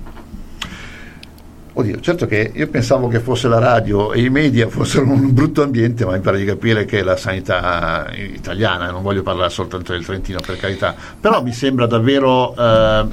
Oddio, 1.80 2.00
certo 2.00 2.26
che 2.26 2.52
io 2.56 2.68
pensavo 2.70 3.08
che 3.08 3.20
fosse 3.20 3.48
la 3.48 3.60
radio 3.60 4.12
e 4.12 4.24
i 4.24 4.32
media 4.32 4.68
fossero 4.68 5.06
un 5.12 5.32
brutto 5.32 5.62
ambiente, 5.62 6.06
ma 6.06 6.14
mi 6.14 6.22
pare 6.22 6.40
di 6.40 6.44
capire 6.44 6.86
che 6.86 7.04
la 7.04 7.16
sanità 7.16 8.10
italiana, 8.16 8.90
non 8.90 9.04
voglio 9.04 9.22
parlare 9.22 9.52
soltanto 9.52 9.92
del 9.92 10.04
Trentino 10.04 10.40
per 10.44 10.58
carità, 10.58 10.96
però 11.22 11.44
mi 11.44 11.54
sembra 11.54 11.86
davvero 11.86 12.56
eh, 12.58 13.06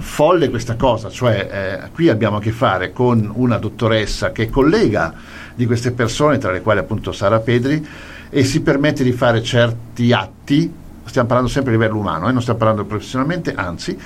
folle 0.00 0.50
questa 0.50 0.76
cosa, 0.76 1.08
cioè 1.08 1.80
eh, 1.84 1.90
qui 1.94 2.10
abbiamo 2.10 2.36
a 2.36 2.40
che 2.40 2.50
fare 2.50 2.92
con 2.92 3.32
una 3.36 3.56
dottoressa 3.56 4.32
che 4.32 4.50
collega 4.50 5.14
di 5.54 5.64
queste 5.64 5.92
persone, 5.92 6.36
tra 6.36 6.52
le 6.52 6.60
quali 6.60 6.80
appunto 6.80 7.10
Sara 7.10 7.40
Pedri, 7.40 7.82
e 8.28 8.44
si 8.44 8.60
permette 8.60 9.02
di 9.02 9.12
fare 9.12 9.42
certi 9.42 10.12
atti 10.12 10.70
stiamo 11.04 11.28
parlando 11.28 11.50
sempre 11.50 11.72
a 11.72 11.76
livello 11.76 11.98
umano, 11.98 12.28
eh, 12.28 12.32
non 12.32 12.40
stiamo 12.40 12.58
parlando 12.58 12.84
professionalmente, 12.84 13.54
anzi, 13.54 13.98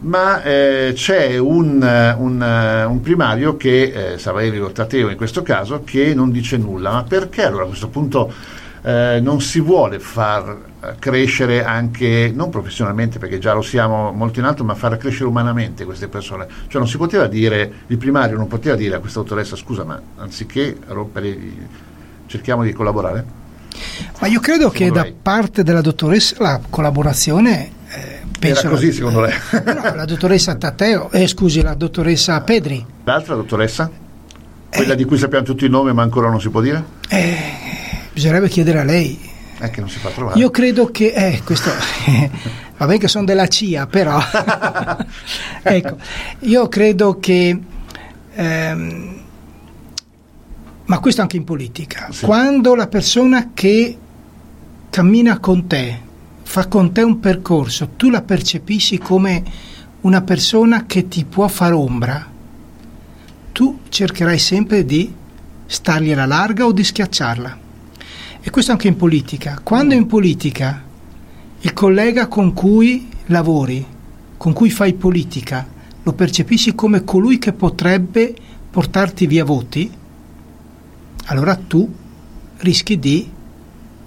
ma 0.00 0.42
eh, 0.42 0.92
c'è 0.94 1.36
un, 1.38 2.14
un, 2.18 2.86
un, 2.88 3.00
primario 3.00 3.56
che, 3.56 4.12
eh, 4.14 4.18
Savaeri 4.18 4.62
Tateo 4.72 5.08
in 5.08 5.16
questo 5.16 5.42
caso, 5.42 5.82
che 5.84 6.14
non 6.14 6.30
dice 6.30 6.56
nulla. 6.56 6.92
Ma 6.92 7.02
perché 7.04 7.44
allora 7.44 7.64
a 7.64 7.66
questo 7.66 7.88
punto 7.88 8.32
eh, 8.82 9.18
non 9.22 9.40
si 9.40 9.60
vuole 9.60 9.98
far 9.98 10.72
crescere 10.98 11.64
anche, 11.64 12.30
non 12.34 12.50
professionalmente 12.50 13.18
perché 13.18 13.38
già 13.38 13.54
lo 13.54 13.62
siamo 13.62 14.12
molto 14.12 14.38
in 14.38 14.44
alto, 14.44 14.64
ma 14.64 14.74
far 14.74 14.96
crescere 14.96 15.26
umanamente 15.26 15.84
queste 15.84 16.08
persone? 16.08 16.46
Cioè 16.66 16.80
non 16.80 16.88
si 16.88 16.96
poteva 16.96 17.26
dire, 17.26 17.72
il 17.86 17.98
primario 17.98 18.36
non 18.36 18.46
poteva 18.46 18.76
dire 18.76 18.96
a 18.96 19.00
questa 19.00 19.18
autoressa, 19.20 19.56
scusa, 19.56 19.84
ma 19.84 20.00
anziché 20.16 20.76
rompere, 20.88 21.36
cerchiamo 22.26 22.62
di 22.62 22.72
collaborare? 22.72 23.42
Ma 24.20 24.26
io 24.26 24.40
credo 24.40 24.70
secondo 24.70 24.78
che 24.78 25.02
lei? 25.02 25.12
da 25.12 25.16
parte 25.20 25.62
della 25.62 25.80
dottoressa 25.80 26.36
la 26.38 26.60
collaborazione 26.68 27.70
eh, 27.88 28.22
penso 28.38 28.60
Era 28.60 28.68
così 28.70 28.92
secondo 28.92 29.20
lei? 29.20 29.32
no, 29.64 29.94
la 29.94 30.04
dottoressa 30.04 30.54
Tatteo, 30.56 31.10
eh, 31.10 31.26
scusi, 31.26 31.62
la 31.62 31.74
dottoressa 31.74 32.40
Pedri. 32.40 32.84
L'altra 33.04 33.34
dottoressa? 33.34 33.90
Quella 34.68 34.92
eh, 34.92 34.96
di 34.96 35.04
cui 35.04 35.18
sappiamo 35.18 35.44
tutti 35.44 35.64
il 35.64 35.70
nome 35.70 35.92
ma 35.92 36.02
ancora 36.02 36.28
non 36.28 36.40
si 36.40 36.48
può 36.50 36.60
dire? 36.60 36.82
Eh, 37.08 37.36
bisognerebbe 38.12 38.48
chiedere 38.48 38.80
a 38.80 38.84
lei. 38.84 39.32
È 39.56 39.70
che 39.70 39.80
non 39.80 39.88
si 39.88 39.98
fa 39.98 40.10
trovare. 40.10 40.38
Io 40.38 40.50
credo 40.50 40.90
che, 40.90 41.12
eh, 41.12 41.42
questo, 41.44 41.70
va 42.76 42.86
bene 42.86 42.98
che 42.98 43.08
sono 43.08 43.24
della 43.24 43.46
CIA, 43.46 43.86
però, 43.86 44.18
ecco, 45.62 45.96
io 46.40 46.68
credo 46.68 47.18
che 47.20 47.58
ehm, 48.34 49.23
ma 50.86 50.98
questo 50.98 51.22
anche 51.22 51.36
in 51.36 51.44
politica. 51.44 52.08
Sì. 52.10 52.24
Quando 52.24 52.74
la 52.74 52.88
persona 52.88 53.50
che 53.54 53.96
cammina 54.90 55.38
con 55.38 55.66
te, 55.66 56.00
fa 56.42 56.66
con 56.68 56.92
te 56.92 57.02
un 57.02 57.20
percorso, 57.20 57.90
tu 57.96 58.10
la 58.10 58.22
percepisci 58.22 58.98
come 58.98 59.42
una 60.02 60.22
persona 60.22 60.84
che 60.86 61.08
ti 61.08 61.24
può 61.24 61.48
far 61.48 61.72
ombra, 61.72 62.30
tu 63.52 63.80
cercherai 63.88 64.38
sempre 64.38 64.84
di 64.84 65.12
stargliela 65.66 66.26
larga 66.26 66.66
o 66.66 66.72
di 66.72 66.84
schiacciarla. 66.84 67.58
E 68.40 68.50
questo 68.50 68.72
anche 68.72 68.88
in 68.88 68.96
politica. 68.96 69.60
Quando 69.62 69.94
in 69.94 70.06
politica 70.06 70.82
il 71.60 71.72
collega 71.72 72.26
con 72.26 72.52
cui 72.52 73.08
lavori, 73.26 73.84
con 74.36 74.52
cui 74.52 74.70
fai 74.70 74.92
politica, 74.92 75.66
lo 76.02 76.12
percepisci 76.12 76.74
come 76.74 77.04
colui 77.04 77.38
che 77.38 77.54
potrebbe 77.54 78.34
portarti 78.70 79.26
via 79.26 79.44
voti, 79.44 79.90
allora 81.26 81.56
tu 81.56 81.92
rischi 82.58 82.98
di 82.98 83.30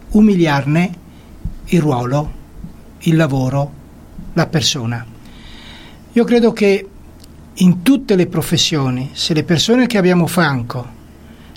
umiliarne 0.10 0.91
il 1.65 1.82
ruolo, 1.82 2.32
il 2.99 3.15
lavoro, 3.15 3.71
la 4.34 4.47
persona. 4.47 5.06
Io 6.13 6.23
credo 6.23 6.53
che 6.53 6.88
in 7.53 7.82
tutte 7.82 8.15
le 8.15 8.27
professioni, 8.27 9.12
se 9.13 9.34
le 9.34 9.43
persone 9.43 9.88
che 9.88 9.97
abbiamo 9.97 10.25
a 10.25 10.27
fianco 10.27 10.95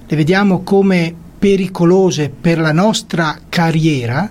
le 0.06 0.16
vediamo 0.16 0.62
come 0.62 1.14
pericolose 1.38 2.30
per 2.30 2.58
la 2.58 2.72
nostra 2.72 3.38
carriera, 3.48 4.28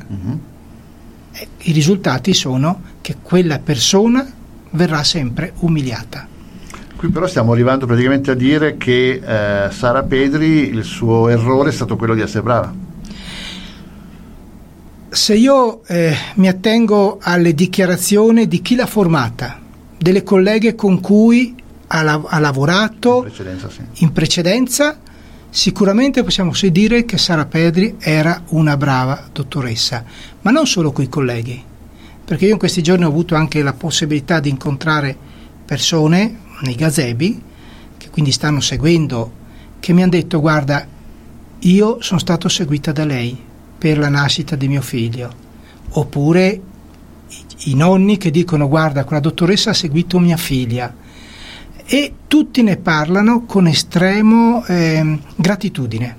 eh, 1.32 1.48
i 1.60 1.72
risultati 1.72 2.34
sono 2.34 2.82
che 3.02 3.16
quella 3.22 3.60
persona 3.60 4.28
verrà 4.72 5.04
sempre 5.04 5.54
umiliata. 5.60 6.28
Qui 7.00 7.08
però 7.12 7.28
stiamo 7.28 7.54
arrivando 7.54 7.86
praticamente 7.86 8.32
a 8.32 8.34
dire 8.34 8.76
che 8.76 9.22
eh, 9.24 9.72
Sara 9.72 10.04
Pedri, 10.04 10.68
il 10.68 10.84
suo 10.84 11.30
errore 11.30 11.70
è 11.70 11.72
stato 11.72 11.96
quello 11.96 12.14
di 12.14 12.20
essere 12.20 12.44
brava. 12.44 12.76
Se 15.08 15.34
io 15.34 15.82
eh, 15.88 16.14
mi 16.36 16.50
attengo 16.50 17.18
alle 17.22 17.54
dichiarazioni 17.54 18.50
di 18.50 18.62
chi 18.62 18.76
l'ha 18.76 18.86
formata, 18.86 19.62
delle 19.98 20.24
colleghe 20.24 20.76
con 20.76 21.00
cui 21.00 21.56
ha, 21.88 22.02
la- 22.02 22.22
ha 22.22 22.38
lavorato 22.38 23.20
in 23.20 23.24
precedenza, 23.24 23.70
sì. 23.70 23.82
in 24.04 24.12
precedenza, 24.12 25.00
sicuramente 25.50 26.22
possiamo 26.22 26.52
dire 26.70 27.06
che 27.06 27.18
Sara 27.18 27.46
Pedri 27.46 27.96
era 27.98 28.44
una 28.50 28.76
brava 28.76 29.30
dottoressa, 29.32 30.04
ma 30.42 30.52
non 30.52 30.68
solo 30.68 30.92
con 30.92 31.06
i 31.06 31.08
colleghi, 31.08 31.64
perché 32.26 32.48
io 32.48 32.52
in 32.52 32.60
questi 32.60 32.84
giorni 32.84 33.06
ho 33.06 33.08
avuto 33.08 33.36
anche 33.36 33.64
la 33.64 33.72
possibilità 33.72 34.42
di 34.42 34.50
incontrare 34.50 35.16
persone, 35.66 36.48
nei 36.62 36.76
gazebi, 36.76 37.42
che 37.98 38.10
quindi 38.10 38.32
stanno 38.32 38.60
seguendo, 38.60 39.32
che 39.80 39.94
mi 39.94 40.02
hanno 40.02 40.12
detto 40.12 40.40
guarda, 40.40 40.86
io 41.60 42.02
sono 42.02 42.20
stato 42.20 42.48
seguita 42.48 42.92
da 42.92 43.06
lei 43.06 43.38
per 43.78 43.98
la 43.98 44.10
nascita 44.10 44.56
di 44.56 44.68
mio 44.68 44.82
figlio, 44.82 45.34
oppure 45.92 46.62
i, 47.66 47.76
nonni 47.76 48.18
che 48.18 48.32
dicono 48.32 48.68
guarda, 48.68 49.04
quella 49.04 49.22
dottoressa 49.22 49.72
ha 49.72 49.74
seguito 49.74 50.20
mia 50.20 50.38
figlia. 50.38 50.94
E 51.86 52.14
tutti 52.28 52.62
ne 52.62 52.78
parlano 52.78 53.46
con 53.46 53.68
estremo 53.68 54.64
eh, 54.66 55.20
gratitudine. 55.36 56.16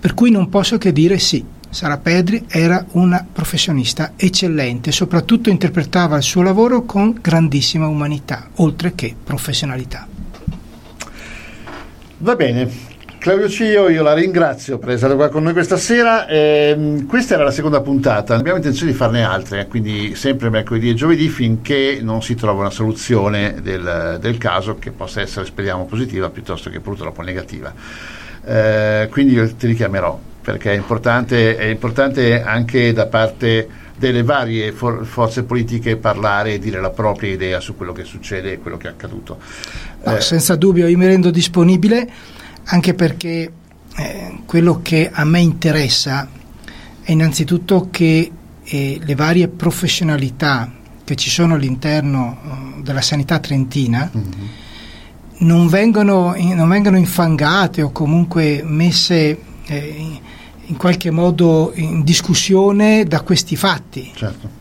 Per 0.00 0.14
cui 0.14 0.30
non 0.30 0.48
posso 0.48 0.78
che 0.78 0.92
dire 0.92 1.18
sì, 1.18 1.44
Sara 1.72 1.96
Pedri 1.96 2.44
era 2.50 2.84
una 2.92 3.26
professionista 3.32 4.12
eccellente, 4.16 4.92
soprattutto 4.92 5.48
interpretava 5.48 6.18
il 6.18 6.22
suo 6.22 6.42
lavoro 6.42 6.82
con 6.82 7.16
grandissima 7.18 7.86
umanità, 7.86 8.50
oltre 8.56 8.94
che 8.94 9.14
professionalità. 9.24 10.06
Va 12.18 12.36
bene, 12.36 12.70
Claudio 13.16 13.48
Cio, 13.48 13.88
io 13.88 14.02
la 14.02 14.12
ringrazio 14.12 14.76
per 14.76 14.90
essere 14.90 15.14
qua 15.14 15.30
con 15.30 15.44
noi 15.44 15.54
questa 15.54 15.78
sera. 15.78 16.26
Eh, 16.26 17.04
questa 17.08 17.34
era 17.34 17.44
la 17.44 17.50
seconda 17.50 17.80
puntata, 17.80 18.34
abbiamo 18.34 18.58
intenzione 18.58 18.92
di 18.92 18.96
farne 18.96 19.24
altre, 19.24 19.66
quindi 19.66 20.14
sempre 20.14 20.50
mercoledì 20.50 20.90
e 20.90 20.94
giovedì 20.94 21.30
finché 21.30 22.00
non 22.02 22.22
si 22.22 22.34
trova 22.34 22.60
una 22.60 22.70
soluzione 22.70 23.62
del, 23.62 24.18
del 24.20 24.36
caso 24.36 24.76
che 24.78 24.90
possa 24.90 25.22
essere, 25.22 25.46
speriamo, 25.46 25.86
positiva 25.86 26.28
piuttosto 26.28 26.68
che 26.68 26.80
purtroppo 26.80 27.22
negativa. 27.22 27.72
Eh, 28.44 29.08
quindi 29.10 29.32
io 29.32 29.50
ti 29.54 29.66
richiamerò 29.68 30.30
perché 30.42 30.72
è 30.72 30.74
importante, 30.74 31.56
è 31.56 31.64
importante 31.64 32.42
anche 32.42 32.92
da 32.92 33.06
parte 33.06 33.68
delle 33.96 34.24
varie 34.24 34.72
for- 34.72 35.06
forze 35.06 35.44
politiche 35.44 35.96
parlare 35.96 36.54
e 36.54 36.58
dire 36.58 36.80
la 36.80 36.90
propria 36.90 37.32
idea 37.32 37.60
su 37.60 37.76
quello 37.76 37.92
che 37.92 38.04
succede 38.04 38.52
e 38.52 38.58
quello 38.58 38.76
che 38.76 38.88
è 38.88 38.90
accaduto. 38.90 39.38
No, 40.04 40.16
eh, 40.16 40.20
senza 40.20 40.56
dubbio, 40.56 40.88
io 40.88 40.98
mi 40.98 41.06
rendo 41.06 41.30
disponibile 41.30 42.10
anche 42.64 42.94
perché 42.94 43.52
eh, 43.96 44.38
quello 44.44 44.80
che 44.82 45.08
a 45.12 45.24
me 45.24 45.40
interessa 45.40 46.28
è 47.00 47.12
innanzitutto 47.12 47.88
che 47.90 48.30
eh, 48.64 49.00
le 49.00 49.14
varie 49.14 49.48
professionalità 49.48 50.70
che 51.04 51.16
ci 51.16 51.30
sono 51.30 51.54
all'interno 51.54 52.38
uh, 52.42 52.82
della 52.82 53.00
sanità 53.00 53.38
trentina 53.38 54.10
mm-hmm. 54.16 54.46
non, 55.38 55.66
vengono, 55.66 56.34
non, 56.36 56.68
vengono, 56.68 56.96
infangate 56.96 57.82
o 57.82 57.90
comunque 57.90 58.62
messe 58.64 59.38
eh, 59.66 60.20
in 60.72 60.76
qualche 60.78 61.10
modo 61.10 61.72
in 61.74 62.02
discussione 62.02 63.04
da 63.04 63.20
questi 63.20 63.56
fatti. 63.56 64.10
Certo. 64.14 64.60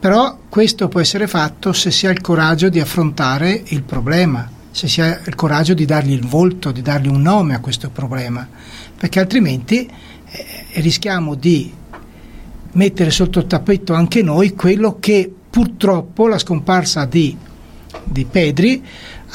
Però 0.00 0.38
questo 0.48 0.88
può 0.88 1.00
essere 1.00 1.26
fatto 1.26 1.72
se 1.72 1.90
si 1.90 2.06
ha 2.06 2.10
il 2.10 2.20
coraggio 2.20 2.68
di 2.68 2.80
affrontare 2.80 3.62
il 3.68 3.82
problema 3.82 4.50
se 4.74 4.88
si 4.88 5.00
ha 5.00 5.20
il 5.24 5.36
coraggio 5.36 5.72
di 5.72 5.84
dargli 5.84 6.10
il 6.10 6.26
volto, 6.26 6.72
di 6.72 6.82
dargli 6.82 7.06
un 7.06 7.22
nome 7.22 7.54
a 7.54 7.60
questo 7.60 7.90
problema, 7.90 8.46
perché 8.98 9.20
altrimenti 9.20 9.86
eh, 9.86 10.80
rischiamo 10.80 11.36
di 11.36 11.72
mettere 12.72 13.10
sotto 13.10 13.38
il 13.38 13.46
tappeto 13.46 13.94
anche 13.94 14.20
noi 14.20 14.54
quello 14.54 14.96
che 14.98 15.32
purtroppo 15.48 16.26
la 16.26 16.38
scomparsa 16.38 17.04
di, 17.04 17.36
di 18.04 18.24
Pedri 18.24 18.82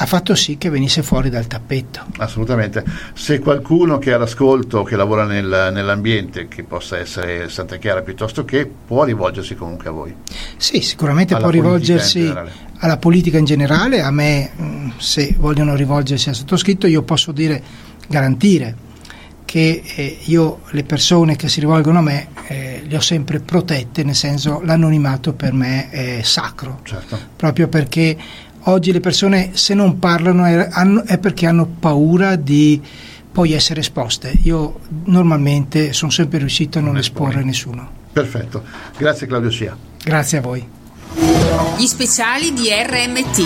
ha 0.02 0.06
fatto 0.06 0.34
sì 0.34 0.56
che 0.56 0.70
venisse 0.70 1.02
fuori 1.02 1.28
dal 1.28 1.46
tappetto. 1.46 2.00
Assolutamente. 2.18 2.82
Se 3.12 3.38
qualcuno 3.38 3.98
che 3.98 4.10
è 4.10 4.14
all'ascolto, 4.14 4.82
che 4.82 4.96
lavora 4.96 5.24
nel, 5.24 5.70
nell'ambiente, 5.72 6.48
che 6.48 6.62
possa 6.62 6.96
essere 6.96 7.50
Santa 7.50 7.76
Chiara 7.76 8.00
piuttosto 8.00 8.44
che, 8.44 8.66
può 8.86 9.04
rivolgersi 9.04 9.54
comunque 9.54 9.88
a 9.88 9.92
voi. 9.92 10.14
Sì, 10.56 10.80
sicuramente 10.80 11.34
alla 11.34 11.42
può 11.42 11.52
rivolgersi 11.52 12.32
alla 12.78 12.96
politica 12.96 13.36
in 13.36 13.44
generale, 13.44 14.00
a 14.00 14.10
me 14.10 14.50
mm, 14.58 14.88
se 14.96 15.34
vogliono 15.38 15.74
rivolgersi 15.74 16.30
al 16.30 16.34
sottoscritto 16.34 16.86
io 16.86 17.02
posso 17.02 17.30
dire, 17.30 17.62
garantire 18.08 18.88
che 19.50 19.82
eh, 19.96 20.18
io 20.26 20.60
le 20.70 20.84
persone 20.84 21.34
che 21.34 21.48
si 21.48 21.58
rivolgono 21.58 21.98
a 21.98 22.02
me 22.02 22.28
eh, 22.46 22.84
le 22.86 22.96
ho 22.96 23.00
sempre 23.00 23.40
protette, 23.40 24.04
nel 24.04 24.14
senso 24.14 24.62
l'anonimato 24.64 25.32
per 25.32 25.52
me 25.52 25.90
è 25.90 26.20
sacro, 26.22 26.80
certo. 26.84 27.18
proprio 27.34 27.66
perché 27.66 28.16
oggi 28.64 28.92
le 28.92 29.00
persone 29.00 29.50
se 29.54 29.74
non 29.74 29.98
parlano 29.98 30.44
è, 30.44 30.68
hanno, 30.70 31.04
è 31.04 31.18
perché 31.18 31.46
hanno 31.46 31.66
paura 31.66 32.36
di 32.36 32.80
poi 33.32 33.52
essere 33.52 33.80
esposte. 33.80 34.32
Io 34.42 34.80
normalmente 35.04 35.92
sono 35.92 36.10
sempre 36.10 36.38
riuscito 36.38 36.78
a 36.78 36.80
non, 36.80 36.92
non 36.92 37.00
esporre 37.00 37.42
nessuno. 37.42 37.88
Perfetto, 38.12 38.62
grazie 38.96 39.26
Claudio 39.26 39.50
Sia. 39.50 39.76
Grazie 40.02 40.38
a 40.38 40.40
voi. 40.40 40.66
Gli 41.76 41.86
speciali 41.86 42.52
di 42.52 42.68
RMT. 42.70 43.44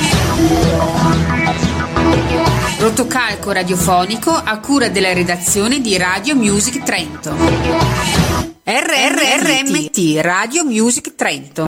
Rotocalco 2.78 3.52
radiofonico 3.52 4.30
a 4.30 4.58
cura 4.58 4.88
della 4.88 5.12
redazione 5.12 5.80
di 5.80 5.96
Radio 5.96 6.34
Music 6.34 6.82
Trento. 6.82 7.34
RRRMT 8.64 10.20
Radio 10.20 10.64
Music 10.64 11.14
Trento. 11.14 11.64